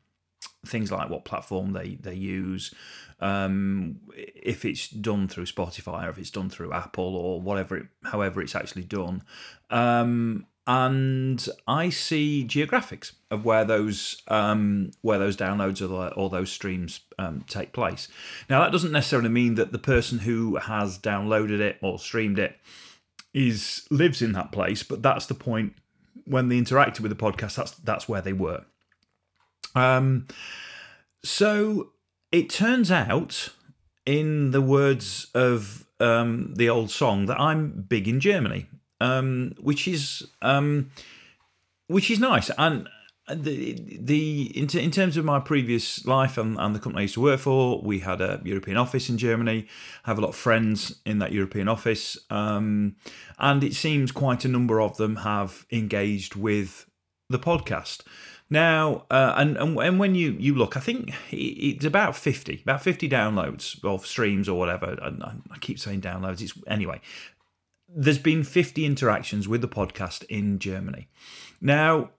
things 0.65 0.91
like 0.91 1.09
what 1.09 1.25
platform 1.25 1.73
they 1.73 1.95
they 1.95 2.15
use. 2.15 2.73
Um, 3.19 3.99
if 4.15 4.65
it's 4.65 4.89
done 4.89 5.27
through 5.27 5.45
Spotify 5.45 6.05
or 6.05 6.09
if 6.09 6.17
it's 6.17 6.31
done 6.31 6.49
through 6.49 6.73
Apple 6.73 7.15
or 7.15 7.39
whatever, 7.39 7.77
it, 7.77 7.87
however 8.03 8.41
it's 8.41 8.55
actually 8.55 8.83
done, 8.83 9.23
um, 9.69 10.45
and 10.65 11.45
I 11.67 11.89
see 11.89 12.45
geographics 12.47 13.13
of 13.29 13.45
where 13.45 13.65
those 13.65 14.21
um, 14.29 14.91
where 15.01 15.19
those 15.19 15.37
downloads 15.37 15.81
or, 15.81 16.13
or 16.13 16.29
those 16.29 16.51
streams 16.51 17.01
um, 17.19 17.43
take 17.47 17.73
place. 17.73 18.07
Now 18.49 18.61
that 18.61 18.71
doesn't 18.71 18.91
necessarily 18.91 19.29
mean 19.29 19.55
that 19.55 19.71
the 19.71 19.79
person 19.79 20.19
who 20.19 20.55
has 20.55 20.97
downloaded 20.97 21.59
it 21.59 21.77
or 21.81 21.99
streamed 21.99 22.39
it 22.39 22.57
is 23.33 23.87
lives 23.89 24.21
in 24.21 24.33
that 24.33 24.51
place, 24.51 24.83
but 24.83 25.01
that's 25.01 25.25
the 25.25 25.33
point 25.33 25.73
when 26.25 26.49
they 26.49 26.59
interacted 26.59 27.01
with 27.01 27.09
the 27.09 27.23
podcast. 27.23 27.55
That's 27.55 27.71
that's 27.71 28.07
where 28.07 28.21
they 28.21 28.33
were. 28.33 28.65
Um, 29.75 30.27
so 31.23 31.91
it 32.31 32.49
turns 32.49 32.91
out, 32.91 33.49
in 34.05 34.51
the 34.51 34.61
words 34.61 35.27
of 35.33 35.85
um, 35.99 36.53
the 36.55 36.69
old 36.69 36.91
song, 36.91 37.25
that 37.25 37.39
I'm 37.39 37.85
big 37.87 38.07
in 38.07 38.19
Germany 38.19 38.67
um, 39.03 39.53
which 39.59 39.87
is 39.87 40.25
um, 40.41 40.91
which 41.87 42.09
is 42.09 42.19
nice. 42.19 42.49
And 42.57 42.87
the 43.29 43.73
the 44.01 44.51
in, 44.57 44.67
in 44.77 44.91
terms 44.91 45.15
of 45.15 45.23
my 45.23 45.39
previous 45.39 46.05
life 46.05 46.37
and, 46.37 46.57
and 46.59 46.75
the 46.75 46.79
company 46.79 47.01
I 47.01 47.03
used 47.03 47.13
to 47.13 47.21
work 47.21 47.39
for, 47.39 47.81
we 47.81 47.99
had 47.99 48.21
a 48.21 48.41
European 48.43 48.77
office 48.77 49.09
in 49.09 49.17
Germany. 49.17 49.67
I 50.05 50.09
have 50.09 50.17
a 50.17 50.21
lot 50.21 50.29
of 50.29 50.35
friends 50.35 50.99
in 51.05 51.19
that 51.19 51.31
European 51.31 51.67
office, 51.67 52.17
um, 52.29 52.95
and 53.39 53.63
it 53.63 53.75
seems 53.75 54.11
quite 54.11 54.43
a 54.43 54.49
number 54.49 54.81
of 54.81 54.97
them 54.97 55.17
have 55.17 55.65
engaged 55.71 56.35
with 56.35 56.89
the 57.29 57.39
podcast. 57.39 58.01
Now, 58.49 59.05
uh, 59.09 59.33
and, 59.37 59.55
and 59.57 59.77
and 59.79 59.99
when 59.99 60.15
you 60.15 60.35
you 60.37 60.53
look, 60.53 60.75
I 60.75 60.81
think 60.81 61.13
it's 61.31 61.85
about 61.85 62.17
fifty, 62.17 62.61
about 62.61 62.83
fifty 62.83 63.07
downloads 63.07 63.83
of 63.85 64.05
streams 64.05 64.49
or 64.49 64.59
whatever. 64.59 64.97
I, 65.01 65.33
I 65.49 65.57
keep 65.59 65.79
saying 65.79 66.01
downloads. 66.01 66.41
It's 66.41 66.53
anyway, 66.67 66.99
there's 67.87 68.19
been 68.19 68.43
50 68.43 68.85
interactions 68.85 69.47
with 69.47 69.61
the 69.61 69.67
podcast 69.67 70.23
in 70.25 70.59
Germany. 70.59 71.07
Now, 71.61 72.09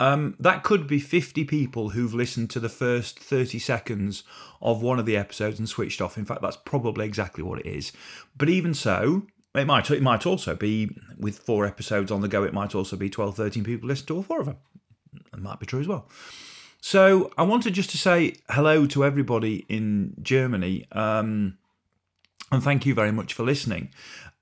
um, 0.00 0.36
that 0.38 0.62
could 0.62 0.86
be 0.86 1.00
50 1.00 1.44
people 1.44 1.90
who've 1.90 2.14
listened 2.14 2.50
to 2.50 2.60
the 2.60 2.68
first 2.68 3.18
30 3.18 3.58
seconds 3.58 4.22
of 4.62 4.82
one 4.82 4.98
of 4.98 5.06
the 5.06 5.16
episodes 5.16 5.58
and 5.58 5.68
switched 5.68 6.00
off. 6.00 6.16
In 6.16 6.24
fact, 6.24 6.42
that's 6.42 6.56
probably 6.56 7.04
exactly 7.04 7.42
what 7.42 7.58
it 7.58 7.66
is. 7.66 7.92
But 8.36 8.48
even 8.48 8.74
so, 8.74 9.26
it 9.54 9.66
might 9.66 9.90
it 9.90 10.02
might 10.02 10.26
also 10.26 10.54
be 10.54 10.96
with 11.18 11.38
four 11.38 11.66
episodes 11.66 12.12
on 12.12 12.20
the 12.20 12.28
go. 12.28 12.44
It 12.44 12.54
might 12.54 12.74
also 12.74 12.96
be 12.96 13.10
12, 13.10 13.36
13 13.36 13.64
people 13.64 13.88
listen 13.88 14.06
to 14.06 14.16
all 14.16 14.22
four 14.22 14.40
of 14.40 14.46
them. 14.46 14.58
It 15.32 15.40
might 15.40 15.58
be 15.58 15.66
true 15.66 15.80
as 15.80 15.88
well. 15.88 16.08
So 16.80 17.32
I 17.36 17.42
wanted 17.42 17.74
just 17.74 17.90
to 17.90 17.98
say 17.98 18.36
hello 18.50 18.86
to 18.86 19.04
everybody 19.04 19.66
in 19.68 20.14
Germany. 20.22 20.86
Um, 20.92 21.58
and 22.52 22.62
thank 22.62 22.86
you 22.86 22.94
very 22.94 23.10
much 23.10 23.34
for 23.34 23.42
listening. 23.42 23.90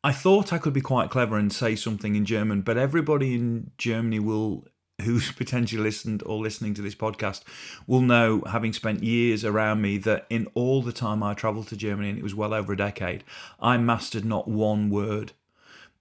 I 0.04 0.12
thought 0.12 0.52
I 0.52 0.58
could 0.58 0.74
be 0.74 0.82
quite 0.82 1.10
clever 1.10 1.36
and 1.36 1.52
say 1.52 1.74
something 1.74 2.14
in 2.14 2.24
German, 2.24 2.60
but 2.60 2.76
everybody 2.76 3.34
in 3.34 3.70
Germany 3.78 4.20
will 4.20 4.66
who's 5.02 5.32
potentially 5.36 5.82
listened 5.82 6.22
or 6.24 6.38
listening 6.38 6.74
to 6.74 6.82
this 6.82 6.94
podcast 6.94 7.42
will 7.86 8.00
know, 8.00 8.42
having 8.50 8.72
spent 8.72 9.02
years 9.02 9.44
around 9.44 9.80
me, 9.80 9.98
that 9.98 10.26
in 10.30 10.46
all 10.54 10.82
the 10.82 10.92
time 10.92 11.22
I 11.22 11.34
travelled 11.34 11.68
to 11.68 11.76
Germany, 11.76 12.10
and 12.10 12.18
it 12.18 12.24
was 12.24 12.34
well 12.34 12.54
over 12.54 12.72
a 12.72 12.76
decade, 12.76 13.24
I 13.60 13.76
mastered 13.78 14.24
not 14.24 14.48
one 14.48 14.90
word 14.90 15.32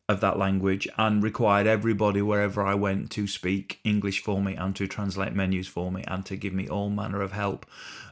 of 0.08 0.22
that 0.22 0.38
language 0.38 0.88
and 0.98 1.24
required 1.24 1.66
everybody 1.66 2.22
wherever 2.22 2.64
I 2.64 2.76
went 2.76 3.10
to 3.12 3.26
speak 3.26 3.80
English 3.84 4.22
for 4.22 4.40
me 4.40 4.56
and 4.56 4.76
to 4.76 4.88
translate 4.88 5.34
menus 5.34 5.68
for 5.68 5.92
me 5.92 6.04
and 6.08 6.24
to 6.28 6.36
give 6.36 6.54
me 6.54 6.70
all 6.70 6.92
manner 6.92 7.22
of 7.22 7.32
help 7.32 7.66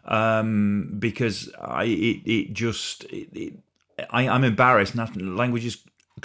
um, 0.05 0.95
because 0.97 1.51
I 1.59 1.83
it, 1.83 2.21
it 2.25 2.53
just 2.53 3.03
it, 3.05 3.29
it, 3.33 3.53
I, 4.09 4.23
am 4.23 4.43
embarrassed. 4.43 4.95
Languages 4.95 5.77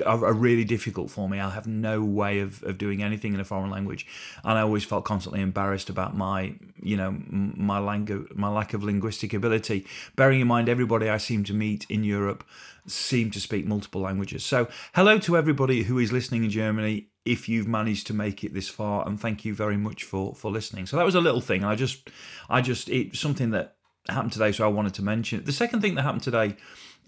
are, 0.05 0.25
are, 0.25 0.33
really 0.33 0.65
difficult 0.65 1.11
for 1.11 1.29
me. 1.29 1.41
I 1.41 1.51
have 1.51 1.67
no 1.67 2.03
way 2.03 2.41
of, 2.41 2.63
of 2.63 2.79
doing 2.79 3.03
anything 3.03 3.35
in 3.35 3.41
a 3.41 3.45
foreign 3.45 3.71
language, 3.71 4.07
and 4.45 4.59
I 4.59 4.63
always 4.63 4.85
felt 4.85 5.05
constantly 5.05 5.41
embarrassed 5.41 5.89
about 5.89 6.17
my, 6.17 6.55
you 6.81 6.97
know, 6.97 7.17
my 7.29 7.79
language, 7.79 8.29
my 8.35 8.49
lack 8.49 8.75
of 8.75 8.83
linguistic 8.83 9.33
ability. 9.33 9.87
Bearing 10.15 10.41
in 10.41 10.47
mind, 10.47 10.69
everybody 10.69 11.09
I 11.09 11.17
seem 11.17 11.45
to 11.45 11.55
meet 11.55 11.87
in 11.89 12.05
Europe 12.05 12.45
seem 12.87 13.31
to 13.31 13.41
speak 13.41 13.67
multiple 13.67 14.01
languages. 14.01 14.45
So, 14.45 14.69
hello 14.95 15.19
to 15.21 15.37
everybody 15.37 15.83
who 15.85 15.99
is 15.99 16.13
listening 16.13 16.45
in 16.45 16.51
Germany. 16.51 17.09
If 17.25 17.49
you've 17.49 17.69
managed 17.69 18.07
to 18.09 18.15
make 18.15 18.45
it 18.45 18.55
this 18.55 18.69
far, 18.69 19.07
and 19.07 19.21
thank 19.21 19.45
you 19.45 19.55
very 19.55 19.77
much 19.77 20.05
for 20.05 20.35
for 20.35 20.51
listening. 20.51 20.87
So 20.87 20.97
that 20.97 21.05
was 21.05 21.15
a 21.15 21.21
little 21.21 21.41
thing. 21.43 21.65
I 21.65 21.75
just, 21.75 22.11
I 22.49 22.61
just, 22.61 22.89
it's 22.89 23.19
something 23.19 23.51
that 23.51 23.77
happened 24.09 24.33
today, 24.33 24.53
so 24.53 24.65
I 24.65 24.69
wanted 24.69 24.95
to 24.95 25.03
mention 25.03 25.41
it. 25.41 25.47
The 25.47 25.53
second 25.53 25.81
thing 25.81 25.95
that 25.95 26.03
happened 26.03 26.23
today 26.23 26.57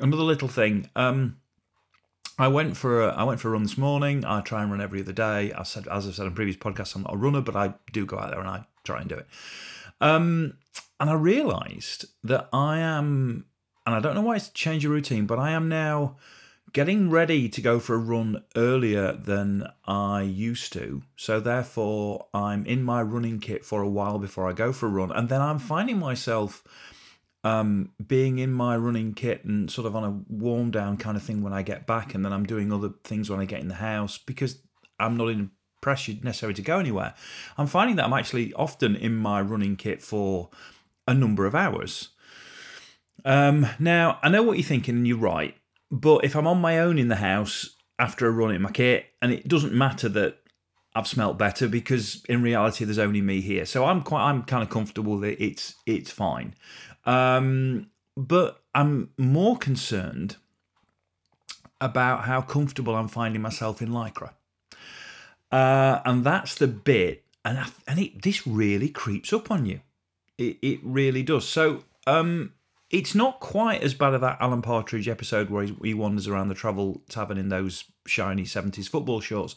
Another 0.00 0.22
little 0.22 0.48
thing. 0.48 0.88
Um, 0.96 1.36
I 2.40 2.48
went 2.48 2.74
for 2.74 3.06
a, 3.06 3.08
I 3.08 3.24
went 3.24 3.38
for 3.38 3.48
a 3.48 3.50
run 3.50 3.64
this 3.64 3.76
morning. 3.76 4.24
I 4.24 4.40
try 4.40 4.62
and 4.62 4.70
run 4.70 4.80
every 4.80 5.02
other 5.02 5.12
day. 5.12 5.52
I 5.52 5.62
said, 5.62 5.86
as 5.88 6.08
I've 6.08 6.14
said 6.14 6.26
in 6.26 6.34
previous 6.34 6.56
podcasts, 6.56 6.96
I'm 6.96 7.02
not 7.02 7.14
a 7.14 7.18
runner, 7.18 7.42
but 7.42 7.54
I 7.54 7.74
do 7.92 8.06
go 8.06 8.18
out 8.18 8.30
there 8.30 8.40
and 8.40 8.48
I 8.48 8.64
try 8.82 9.00
and 9.00 9.08
do 9.10 9.16
it. 9.16 9.26
Um, 10.00 10.54
and 10.98 11.10
I 11.10 11.14
realised 11.14 12.06
that 12.24 12.48
I 12.50 12.78
am, 12.78 13.44
and 13.84 13.94
I 13.94 14.00
don't 14.00 14.14
know 14.14 14.22
why 14.22 14.36
it's 14.36 14.48
changed 14.48 14.84
your 14.84 14.92
routine, 14.92 15.26
but 15.26 15.38
I 15.38 15.50
am 15.50 15.68
now 15.68 16.16
getting 16.72 17.10
ready 17.10 17.48
to 17.48 17.60
go 17.60 17.78
for 17.78 17.94
a 17.94 17.98
run 17.98 18.42
earlier 18.56 19.12
than 19.12 19.66
I 19.86 20.22
used 20.22 20.72
to. 20.72 21.02
So 21.16 21.40
therefore, 21.40 22.26
I'm 22.32 22.64
in 22.64 22.82
my 22.82 23.02
running 23.02 23.40
kit 23.40 23.66
for 23.66 23.82
a 23.82 23.88
while 23.88 24.18
before 24.18 24.48
I 24.48 24.52
go 24.52 24.72
for 24.72 24.86
a 24.86 24.90
run, 24.90 25.12
and 25.12 25.28
then 25.28 25.42
I'm 25.42 25.58
finding 25.58 25.98
myself 25.98 26.64
um, 27.42 27.92
being 28.06 28.38
in 28.38 28.52
my 28.52 28.76
running 28.76 29.14
kit 29.14 29.44
and 29.44 29.70
sort 29.70 29.86
of 29.86 29.96
on 29.96 30.04
a 30.04 30.32
warm 30.32 30.70
down 30.70 30.96
kind 30.96 31.16
of 31.16 31.22
thing 31.22 31.42
when 31.42 31.52
I 31.52 31.62
get 31.62 31.86
back, 31.86 32.14
and 32.14 32.24
then 32.24 32.32
I'm 32.32 32.44
doing 32.44 32.72
other 32.72 32.90
things 33.04 33.30
when 33.30 33.40
I 33.40 33.44
get 33.44 33.60
in 33.60 33.68
the 33.68 33.74
house 33.74 34.18
because 34.18 34.58
I'm 34.98 35.16
not 35.16 35.28
in 35.28 35.50
pressure 35.80 36.12
necessarily 36.22 36.54
to 36.54 36.62
go 36.62 36.78
anywhere. 36.78 37.14
I'm 37.56 37.66
finding 37.66 37.96
that 37.96 38.04
I'm 38.04 38.12
actually 38.12 38.52
often 38.54 38.94
in 38.94 39.16
my 39.16 39.40
running 39.40 39.76
kit 39.76 40.02
for 40.02 40.50
a 41.08 41.14
number 41.14 41.46
of 41.46 41.54
hours. 41.54 42.10
Um, 43.24 43.66
now, 43.78 44.18
I 44.22 44.28
know 44.28 44.42
what 44.42 44.58
you're 44.58 44.64
thinking, 44.64 44.96
and 44.96 45.06
you're 45.06 45.16
right, 45.16 45.56
but 45.90 46.24
if 46.24 46.36
I'm 46.36 46.46
on 46.46 46.60
my 46.60 46.78
own 46.78 46.98
in 46.98 47.08
the 47.08 47.16
house 47.16 47.76
after 47.98 48.26
a 48.26 48.30
run 48.30 48.54
in 48.54 48.62
my 48.62 48.70
kit, 48.70 49.06
and 49.22 49.32
it 49.32 49.48
doesn't 49.48 49.72
matter 49.72 50.08
that 50.10 50.39
I've 50.94 51.06
smelt 51.06 51.38
better 51.38 51.68
because 51.68 52.24
in 52.28 52.42
reality 52.42 52.84
there's 52.84 52.98
only 52.98 53.20
me 53.20 53.40
here, 53.40 53.64
so 53.64 53.84
I'm 53.84 54.02
quite 54.02 54.22
I'm 54.22 54.42
kind 54.42 54.62
of 54.62 54.70
comfortable 54.70 55.18
that 55.18 55.42
it's 55.42 55.74
it's 55.86 56.10
fine. 56.10 56.54
Um, 57.06 57.90
but 58.16 58.62
I'm 58.74 59.10
more 59.16 59.56
concerned 59.56 60.36
about 61.80 62.24
how 62.24 62.42
comfortable 62.42 62.94
I'm 62.94 63.08
finding 63.08 63.40
myself 63.40 63.80
in 63.80 63.88
lycra. 63.88 64.32
Uh, 65.50 66.00
and 66.04 66.24
that's 66.24 66.54
the 66.56 66.68
bit, 66.68 67.24
and 67.44 67.58
I, 67.58 67.66
and 67.86 67.98
it 67.98 68.22
this 68.22 68.46
really 68.46 68.88
creeps 68.88 69.32
up 69.32 69.50
on 69.50 69.66
you. 69.66 69.80
It 70.38 70.58
it 70.60 70.80
really 70.82 71.22
does. 71.22 71.48
So 71.48 71.84
um, 72.06 72.52
it's 72.90 73.14
not 73.14 73.38
quite 73.38 73.82
as 73.82 73.94
bad 73.94 74.14
as 74.14 74.20
that 74.20 74.38
Alan 74.40 74.62
Partridge 74.62 75.08
episode 75.08 75.48
where 75.48 75.64
he, 75.82 75.94
wanders 75.94 76.26
around 76.26 76.48
the 76.48 76.54
travel 76.54 77.02
tavern 77.08 77.38
in 77.38 77.48
those 77.48 77.84
shiny 78.06 78.44
seventies 78.44 78.88
football 78.88 79.20
shorts, 79.20 79.54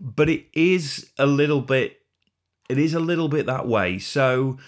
but 0.00 0.28
it 0.28 0.46
is 0.52 1.10
a 1.18 1.26
little 1.26 1.60
bit. 1.60 2.00
It 2.68 2.78
is 2.78 2.94
a 2.94 3.00
little 3.00 3.28
bit 3.28 3.46
that 3.46 3.66
way. 3.66 3.98
So 3.98 4.58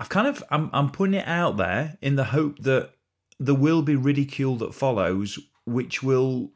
I've 0.00 0.08
kind 0.08 0.26
of 0.26 0.42
I'm 0.50 0.70
I'm 0.72 0.90
putting 0.90 1.14
it 1.14 1.28
out 1.28 1.56
there 1.56 1.98
in 2.00 2.16
the 2.16 2.24
hope 2.24 2.60
that 2.60 2.92
there 3.38 3.54
will 3.54 3.82
be 3.82 3.96
ridicule 3.96 4.56
that 4.56 4.74
follows, 4.74 5.38
which 5.66 6.02
will 6.02 6.52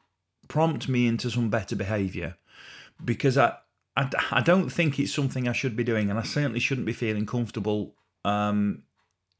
prompt 0.49 0.89
me 0.89 1.07
into 1.07 1.31
some 1.31 1.51
better 1.51 1.77
behaviour, 1.77 2.37
because 3.05 3.37
I, 3.37 3.57
I 3.97 4.09
I 4.31 4.41
don't 4.41 4.71
think 4.71 4.99
it's 4.99 5.13
something 5.13 5.47
I 5.47 5.53
should 5.53 5.77
be 5.77 5.85
doing, 5.85 6.09
and 6.09 6.19
I 6.19 6.23
certainly 6.23 6.61
shouldn't 6.61 6.87
be 6.87 6.93
feeling 6.93 7.27
comfortable 7.27 7.95
um, 8.25 8.85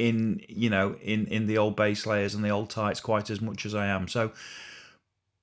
in 0.03 0.41
you 0.49 0.69
know 0.69 0.97
in 1.01 1.27
in 1.27 1.47
the 1.47 1.57
old 1.57 1.77
base 1.77 2.07
layers 2.07 2.35
and 2.35 2.45
the 2.45 2.51
old 2.51 2.69
tights 2.71 3.01
quite 3.01 3.31
as 3.31 3.41
much 3.41 3.65
as 3.65 3.75
I 3.75 3.87
am. 3.87 4.09
So 4.09 4.33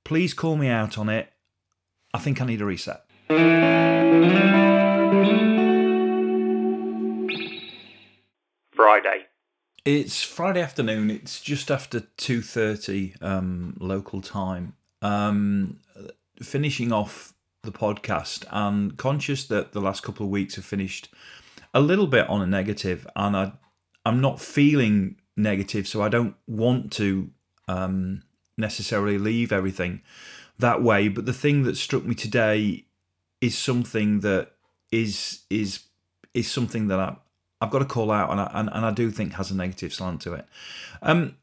please 0.04 0.34
call 0.34 0.58
me 0.58 0.68
out 0.68 0.98
on 0.98 1.08
it. 1.08 1.32
I 2.14 2.20
think 2.20 2.42
I 2.42 2.46
need 2.46 2.62
a 2.62 2.66
reset. 2.66 3.06
Friday. 8.74 9.28
It's 9.86 10.24
Friday 10.24 10.62
afternoon. 10.62 11.10
It's 11.10 11.40
just 11.40 11.72
after 11.72 12.02
two 12.18 12.42
thirty 12.42 13.14
um, 13.22 13.78
local 13.80 14.22
time. 14.22 14.74
Um, 15.02 15.80
finishing 16.42 16.92
off 16.92 17.34
the 17.64 17.72
podcast 17.72 18.44
and 18.52 18.98
conscious 18.98 19.46
that 19.46 19.72
the 19.72 19.80
last 19.80 20.04
couple 20.04 20.26
of 20.26 20.32
weeks 20.32 20.56
have 20.56 20.66
finished 20.66 21.08
a 21.74 21.80
little 21.80 22.08
bit 22.08 22.28
on 22.28 22.42
a 22.42 22.46
negative, 22.46 23.08
and 23.16 23.38
I 23.38 23.52
I'm 24.06 24.22
not 24.22 24.40
feeling 24.40 25.18
negative, 25.36 25.88
so 25.88 26.02
I 26.02 26.10
don't 26.10 26.36
want 26.48 26.92
to 26.94 27.30
um, 27.68 28.24
necessarily 28.58 29.18
leave 29.18 29.52
everything 29.52 30.02
that 30.58 30.82
way. 30.82 31.08
But 31.08 31.26
the 31.26 31.34
thing 31.34 31.64
that 31.64 31.78
struck 31.78 32.06
me 32.06 32.16
today 32.16 32.86
is 33.42 33.58
something 33.58 34.22
that 34.22 34.52
is 34.92 35.42
is 35.50 35.84
is 36.34 36.50
something 36.50 36.88
that 36.88 37.00
I, 37.00 37.16
I've 37.62 37.72
got 37.72 37.80
to 37.80 37.86
call 37.86 38.12
out, 38.12 38.32
and 38.32 38.40
I, 38.40 38.52
and, 38.54 38.70
and 38.72 38.86
I 38.86 38.92
do 38.92 39.12
think 39.12 39.34
has 39.34 39.52
a 39.52 39.56
negative 39.56 39.94
slant 39.94 40.22
to 40.22 40.34
it. 40.34 40.46
Um, 41.02 41.36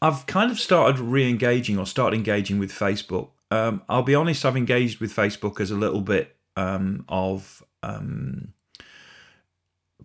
I've 0.00 0.26
kind 0.26 0.50
of 0.50 0.58
started 0.58 0.98
re-engaging 1.00 1.78
or 1.78 1.86
started 1.86 2.16
engaging 2.16 2.58
with 2.58 2.72
Facebook. 2.72 3.30
Um, 3.50 3.82
I'll 3.88 4.02
be 4.02 4.14
honest, 4.14 4.44
I've 4.44 4.56
engaged 4.56 5.00
with 5.00 5.14
Facebook 5.14 5.60
as 5.60 5.70
a 5.70 5.76
little 5.76 6.00
bit 6.00 6.36
um, 6.56 7.04
of 7.08 7.62
um, 7.82 8.53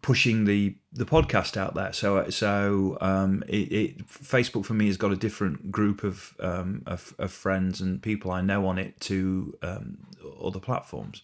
pushing 0.01 0.45
the 0.45 0.75
the 0.91 1.05
podcast 1.05 1.57
out 1.57 1.75
there. 1.75 1.93
So 1.93 2.29
so 2.29 2.97
um, 3.01 3.43
it, 3.47 3.71
it, 3.71 4.07
Facebook 4.07 4.65
for 4.65 4.73
me 4.73 4.87
has 4.87 4.97
got 4.97 5.11
a 5.11 5.15
different 5.15 5.71
group 5.71 6.03
of, 6.03 6.35
um, 6.39 6.83
of, 6.85 7.13
of 7.19 7.31
friends 7.31 7.81
and 7.81 8.01
people 8.01 8.31
I 8.31 8.41
know 8.41 8.65
on 8.65 8.77
it 8.77 8.99
to 9.01 9.57
um, 9.61 9.97
other 10.43 10.59
platforms. 10.59 11.23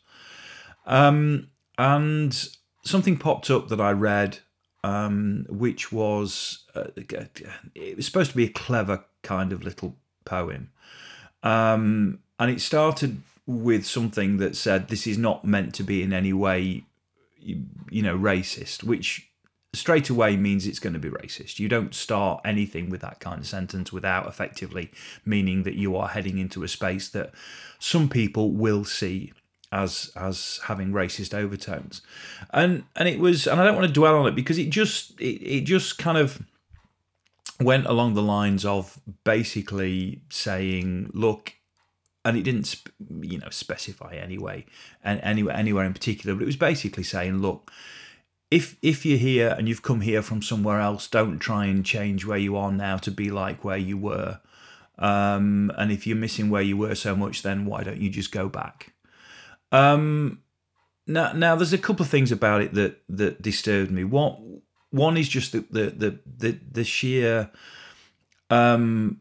Um, 0.86 1.50
and 1.78 2.48
something 2.84 3.18
popped 3.18 3.50
up 3.50 3.70
that 3.70 3.82
I 3.82 3.92
read, 3.92 4.40
um, 4.84 5.46
which 5.50 5.92
was 5.92 6.66
uh, 6.76 6.88
it 6.96 7.96
was 7.96 8.06
supposed 8.06 8.32
to 8.32 8.38
be 8.38 8.46
a 8.46 8.50
clever 8.50 9.04
kind 9.24 9.52
of 9.52 9.64
little 9.64 9.96
poem, 10.26 10.70
um, 11.44 12.20
and 12.40 12.52
it 12.52 12.62
started 12.62 13.22
with 13.48 13.86
something 13.86 14.38
that 14.38 14.56
said 14.56 14.88
this 14.88 15.06
is 15.06 15.18
not 15.18 15.46
meant 15.46 15.74
to 15.76 15.84
be 15.84 16.02
in 16.02 16.14
any 16.14 16.34
way 16.34 16.84
you 17.46 18.02
know 18.02 18.18
racist 18.18 18.84
which 18.84 19.30
straight 19.76 20.10
away 20.10 20.38
means 20.38 20.66
it's 20.66 20.80
going 20.80 20.94
to 20.94 21.00
be 21.00 21.10
racist. 21.10 21.60
You 21.60 21.68
don't 21.68 21.94
start 21.94 22.42
anything 22.46 22.90
with 22.90 23.02
that 23.02 23.20
kind 23.20 23.40
of 23.40 23.48
sentence 23.48 23.92
without 23.92 24.28
effectively 24.28 24.92
meaning 25.26 25.64
that 25.64 25.76
you 25.76 25.96
are 25.96 26.08
heading 26.08 26.38
into 26.38 26.64
a 26.64 26.68
space 26.68 27.10
that 27.10 27.32
some 27.78 28.10
people 28.10 28.52
will 28.52 28.86
see 28.86 29.34
as 29.72 30.12
as 30.16 30.60
having 30.64 30.92
racist 30.92 31.34
overtones. 31.34 32.02
And 32.52 32.86
and 32.96 33.08
it 33.08 33.20
was 33.20 33.48
and 33.48 33.60
I 33.60 33.66
don't 33.66 33.76
want 33.76 33.88
to 33.88 33.94
dwell 33.94 34.16
on 34.16 34.28
it 34.28 34.36
because 34.36 34.58
it 34.58 34.70
just 34.70 35.20
it, 35.20 35.42
it 35.42 35.62
just 35.62 35.98
kind 35.98 36.18
of 36.18 36.42
went 37.60 37.86
along 37.86 38.14
the 38.14 38.22
lines 38.22 38.66
of 38.66 39.00
basically 39.24 40.22
saying 40.30 41.10
look 41.14 41.54
and 42.26 42.36
it 42.36 42.44
didn't 42.44 42.84
you 43.22 43.38
know 43.38 43.50
specify 43.50 44.16
anyway 44.16 44.66
and 45.04 45.22
anywhere 45.22 45.56
anywhere 45.56 45.86
in 45.86 45.94
particular 45.94 46.36
but 46.36 46.44
it 46.44 46.48
was 46.48 46.58
basically 46.58 47.04
saying 47.04 47.38
look 47.38 47.72
if 48.52 48.78
if 48.82 49.06
you're 49.06 49.18
here 49.18 49.56
and 49.58 49.68
you've 49.68 49.82
come 49.82 50.02
here 50.02 50.22
from 50.22 50.42
somewhere 50.42 50.80
else 50.80 51.08
don't 51.08 51.40
try 51.40 51.66
and 51.66 51.86
change 51.86 52.26
where 52.26 52.38
you 52.38 52.56
are 52.56 52.72
now 52.72 52.98
to 52.98 53.12
be 53.12 53.32
like 53.32 53.64
where 53.64 53.78
you 53.78 53.98
were. 53.98 54.40
Um, 54.98 55.74
and 55.78 55.92
if 55.92 56.08
you're 56.08 56.16
missing 56.16 56.50
where 56.50 56.62
you 56.62 56.78
were 56.78 56.96
so 56.96 57.16
much 57.16 57.42
then 57.42 57.66
why 57.66 57.84
don't 57.84 58.00
you 58.00 58.10
just 58.10 58.32
go 58.32 58.48
back? 58.48 58.94
Um, 59.72 60.42
now 61.08 61.34
now 61.34 61.56
there's 61.56 61.74
a 61.74 61.78
couple 61.78 62.04
of 62.04 62.10
things 62.10 62.32
about 62.32 62.62
it 62.62 62.74
that 62.76 63.02
that 63.10 63.42
disturbed 63.42 63.92
me. 63.92 64.04
One 64.04 64.62
one 64.92 65.18
is 65.18 65.28
just 65.28 65.52
the 65.52 65.66
the 65.70 65.90
the 65.90 66.20
the, 66.26 66.60
the 66.72 66.84
sheer 66.84 67.52
um 68.50 69.20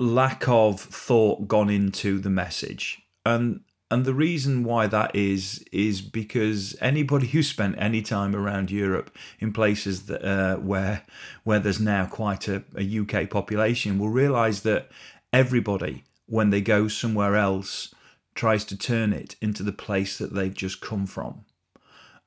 lack 0.00 0.48
of 0.48 0.80
thought 0.80 1.46
gone 1.46 1.70
into 1.70 2.18
the 2.18 2.30
message 2.30 3.02
and 3.24 3.60
and 3.92 4.04
the 4.04 4.14
reason 4.14 4.62
why 4.62 4.86
that 4.86 5.14
is 5.16 5.64
is 5.72 6.00
because 6.00 6.76
anybody 6.80 7.26
who 7.26 7.42
spent 7.42 7.74
any 7.76 8.02
time 8.02 8.36
around 8.36 8.70
Europe 8.70 9.10
in 9.40 9.52
places 9.52 10.06
that 10.06 10.24
uh, 10.24 10.56
where 10.56 11.02
where 11.42 11.58
there's 11.58 11.80
now 11.80 12.06
quite 12.06 12.46
a, 12.46 12.62
a 12.76 13.00
UK 13.00 13.28
population 13.28 13.98
will 13.98 14.08
realise 14.08 14.60
that 14.60 14.88
everybody 15.32 16.04
when 16.26 16.50
they 16.50 16.60
go 16.60 16.86
somewhere 16.86 17.36
else 17.36 17.92
tries 18.34 18.64
to 18.64 18.78
turn 18.78 19.12
it 19.12 19.34
into 19.42 19.64
the 19.64 19.72
place 19.72 20.16
that 20.18 20.32
they've 20.32 20.54
just 20.54 20.80
come 20.80 21.04
from. 21.04 21.44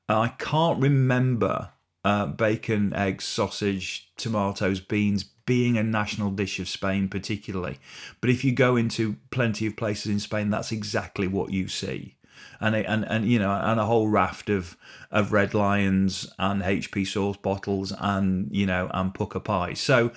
I 0.06 0.28
can't 0.28 0.80
remember 0.80 1.70
uh, 2.04 2.26
bacon, 2.26 2.92
eggs, 2.92 3.24
sausage, 3.24 4.12
tomatoes, 4.18 4.80
beans 4.80 5.24
being 5.46 5.76
a 5.76 5.82
national 5.82 6.30
dish 6.30 6.58
of 6.58 6.68
Spain, 6.68 7.08
particularly. 7.08 7.78
But 8.20 8.30
if 8.30 8.44
you 8.44 8.52
go 8.52 8.76
into 8.76 9.16
plenty 9.30 9.66
of 9.66 9.76
places 9.76 10.10
in 10.10 10.20
Spain, 10.20 10.50
that's 10.50 10.72
exactly 10.72 11.28
what 11.28 11.50
you 11.50 11.68
see. 11.68 12.16
And, 12.60 12.74
and 12.74 13.04
and 13.04 13.26
you 13.26 13.38
know 13.38 13.50
and 13.50 13.78
a 13.78 13.84
whole 13.84 14.08
raft 14.08 14.48
of 14.48 14.76
of 15.10 15.32
red 15.32 15.54
lions 15.54 16.32
and 16.38 16.62
HP 16.62 17.06
sauce 17.06 17.36
bottles 17.36 17.92
and 17.98 18.48
you 18.50 18.64
know 18.64 18.90
and 18.92 19.12
Pukka 19.12 19.42
Pies. 19.42 19.80
So 19.80 20.12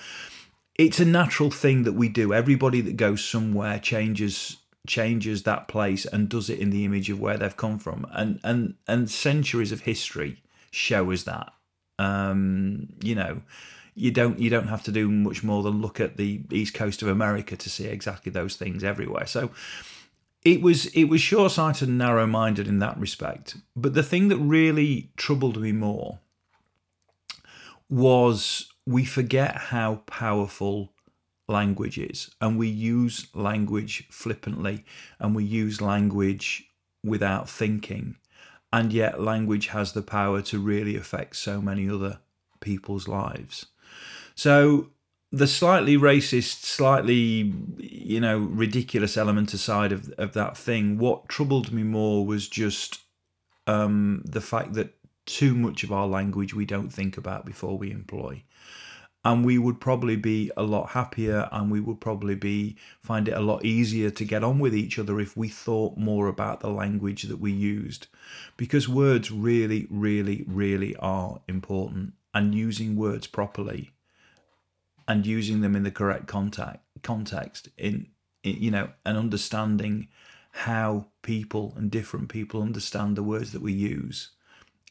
it's 0.76 1.00
a 1.00 1.04
natural 1.04 1.50
thing 1.50 1.82
that 1.82 1.92
we 1.92 2.08
do. 2.08 2.32
Everybody 2.32 2.80
that 2.82 2.96
goes 2.96 3.24
somewhere 3.24 3.78
changes 3.78 4.58
changes 4.86 5.42
that 5.42 5.68
place 5.68 6.06
and 6.06 6.28
does 6.28 6.48
it 6.48 6.58
in 6.58 6.70
the 6.70 6.84
image 6.84 7.10
of 7.10 7.20
where 7.20 7.36
they've 7.36 7.56
come 7.56 7.78
from. 7.78 8.06
And 8.12 8.40
and 8.42 8.74
and 8.86 9.10
centuries 9.10 9.72
of 9.72 9.80
history 9.80 10.42
show 10.70 11.10
us 11.12 11.24
that. 11.24 11.52
Um, 11.98 12.88
you 13.02 13.16
know, 13.16 13.42
you 13.98 14.10
don't 14.10 14.38
you 14.38 14.48
don't 14.48 14.68
have 14.68 14.82
to 14.84 14.92
do 14.92 15.10
much 15.10 15.42
more 15.42 15.62
than 15.62 15.82
look 15.82 16.00
at 16.00 16.16
the 16.16 16.40
east 16.52 16.74
coast 16.74 17.02
of 17.02 17.08
America 17.08 17.56
to 17.56 17.68
see 17.68 17.86
exactly 17.86 18.30
those 18.30 18.56
things 18.56 18.84
everywhere. 18.84 19.26
So 19.26 19.50
it 20.44 20.62
was 20.62 20.86
it 20.86 21.04
was 21.04 21.20
short 21.20 21.52
sighted 21.52 21.88
and 21.88 21.98
narrow 21.98 22.26
minded 22.26 22.68
in 22.68 22.78
that 22.78 22.98
respect. 22.98 23.56
But 23.74 23.94
the 23.94 24.02
thing 24.02 24.28
that 24.28 24.38
really 24.38 25.10
troubled 25.16 25.60
me 25.60 25.72
more 25.72 26.20
was 27.88 28.70
we 28.86 29.04
forget 29.04 29.56
how 29.56 30.02
powerful 30.06 30.92
language 31.48 31.98
is, 31.98 32.30
and 32.40 32.58
we 32.58 32.68
use 32.68 33.26
language 33.34 34.06
flippantly, 34.10 34.84
and 35.18 35.34
we 35.34 35.44
use 35.44 35.80
language 35.80 36.68
without 37.02 37.48
thinking, 37.48 38.16
and 38.72 38.92
yet 38.92 39.20
language 39.20 39.68
has 39.68 39.92
the 39.92 40.02
power 40.02 40.42
to 40.42 40.58
really 40.58 40.94
affect 40.94 41.36
so 41.36 41.60
many 41.60 41.88
other 41.88 42.20
people's 42.60 43.08
lives. 43.08 43.66
So 44.34 44.90
the 45.30 45.46
slightly 45.46 45.96
racist, 45.96 46.62
slightly 46.64 47.52
you 47.78 48.20
know 48.20 48.38
ridiculous 48.38 49.16
element 49.16 49.52
aside 49.52 49.92
of 49.92 50.10
of 50.18 50.32
that 50.34 50.56
thing, 50.56 50.98
what 50.98 51.28
troubled 51.28 51.72
me 51.72 51.82
more 51.82 52.24
was 52.24 52.48
just 52.48 53.00
um, 53.66 54.22
the 54.24 54.40
fact 54.40 54.72
that 54.74 54.94
too 55.26 55.54
much 55.54 55.84
of 55.84 55.92
our 55.92 56.06
language 56.06 56.54
we 56.54 56.64
don't 56.64 56.88
think 56.88 57.18
about 57.18 57.44
before 57.44 57.76
we 57.76 57.90
employ. 57.90 58.42
And 59.24 59.44
we 59.44 59.58
would 59.58 59.78
probably 59.78 60.16
be 60.16 60.50
a 60.56 60.62
lot 60.62 60.90
happier 60.90 61.48
and 61.52 61.70
we 61.70 61.80
would 61.80 62.00
probably 62.00 62.34
be 62.34 62.76
find 63.02 63.28
it 63.28 63.36
a 63.36 63.40
lot 63.40 63.62
easier 63.64 64.10
to 64.10 64.24
get 64.24 64.42
on 64.42 64.58
with 64.58 64.74
each 64.74 64.98
other 64.98 65.20
if 65.20 65.36
we 65.36 65.48
thought 65.48 65.98
more 65.98 66.28
about 66.28 66.60
the 66.60 66.70
language 66.70 67.24
that 67.24 67.38
we 67.38 67.52
used. 67.52 68.06
Because 68.56 68.88
words 68.88 69.30
really, 69.30 69.86
really, 69.90 70.44
really 70.48 70.96
are 70.96 71.40
important 71.46 72.14
and 72.38 72.54
using 72.54 72.94
words 72.94 73.26
properly 73.26 73.90
and 75.08 75.26
using 75.26 75.60
them 75.60 75.74
in 75.74 75.82
the 75.82 75.90
correct 75.90 76.28
contact 76.28 76.78
context 77.02 77.68
in, 77.76 78.06
in 78.44 78.62
you 78.62 78.70
know 78.70 78.88
and 79.04 79.18
understanding 79.18 80.06
how 80.52 81.06
people 81.22 81.74
and 81.76 81.90
different 81.90 82.28
people 82.28 82.62
understand 82.62 83.16
the 83.16 83.24
words 83.24 83.50
that 83.50 83.60
we 83.60 83.72
use 83.72 84.30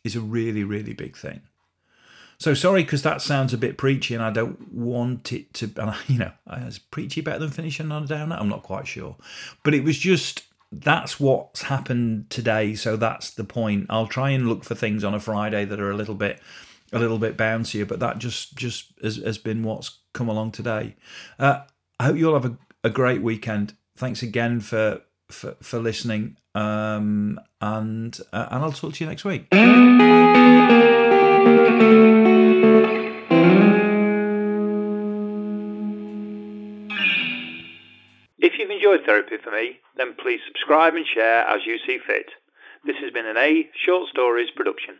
is 0.03 0.13
a 0.13 0.19
really 0.19 0.65
really 0.65 0.93
big 0.93 1.15
thing. 1.15 1.39
So 2.37 2.53
sorry 2.53 2.83
because 2.83 3.03
that 3.03 3.21
sounds 3.21 3.53
a 3.53 3.57
bit 3.57 3.77
preachy 3.77 4.13
and 4.13 4.23
i 4.23 4.29
don't 4.29 4.73
want 4.73 5.31
it 5.31 5.53
to 5.55 5.71
and 5.77 5.91
I, 5.91 5.97
you 6.07 6.19
know 6.19 6.31
is 6.67 6.79
preachy 6.79 7.21
better 7.21 7.39
than 7.39 7.51
finishing 7.51 7.93
on 7.93 8.03
a 8.03 8.07
downer? 8.07 8.35
I'm 8.37 8.49
not 8.49 8.63
quite 8.63 8.87
sure. 8.87 9.15
But 9.63 9.73
it 9.73 9.85
was 9.85 9.97
just 9.97 10.43
that's 10.69 11.17
what's 11.17 11.61
happened 11.61 12.29
today 12.29 12.75
so 12.75 12.97
that's 12.97 13.29
the 13.31 13.45
point. 13.45 13.85
I'll 13.89 14.07
try 14.07 14.31
and 14.31 14.49
look 14.49 14.65
for 14.65 14.75
things 14.75 15.05
on 15.05 15.13
a 15.13 15.19
friday 15.21 15.63
that 15.63 15.79
are 15.79 15.91
a 15.91 15.95
little 15.95 16.15
bit 16.15 16.41
a 16.91 16.99
little 16.99 17.19
bit 17.19 17.37
bouncier, 17.37 17.87
but 17.87 17.99
that 17.99 18.17
just 18.17 18.55
just 18.55 18.93
has, 19.03 19.17
has 19.17 19.37
been 19.37 19.63
what's 19.63 19.99
come 20.13 20.29
along 20.29 20.51
today. 20.51 20.95
Uh, 21.37 21.61
I 21.99 22.05
hope 22.05 22.17
you 22.17 22.27
all 22.27 22.39
have 22.39 22.45
a, 22.45 22.57
a 22.83 22.89
great 22.89 23.21
weekend. 23.21 23.75
Thanks 23.95 24.21
again 24.23 24.59
for 24.59 25.01
for, 25.29 25.55
for 25.61 25.79
listening, 25.79 26.37
um, 26.55 27.39
and 27.59 28.17
uh, 28.31 28.47
and 28.51 28.63
I'll 28.63 28.71
talk 28.71 28.93
to 28.93 29.03
you 29.03 29.09
next 29.09 29.25
week. 29.25 29.47
If 38.39 38.53
you've 38.57 38.69
enjoyed 38.69 39.05
Therapy 39.05 39.35
for 39.43 39.51
Me, 39.51 39.79
then 39.97 40.15
please 40.21 40.39
subscribe 40.47 40.95
and 40.95 41.05
share 41.05 41.45
as 41.47 41.65
you 41.65 41.77
see 41.85 41.99
fit. 42.05 42.27
This 42.85 42.95
has 43.01 43.11
been 43.11 43.25
an 43.25 43.35
A 43.35 43.67
Short 43.85 44.07
Stories 44.09 44.49
production. 44.55 44.99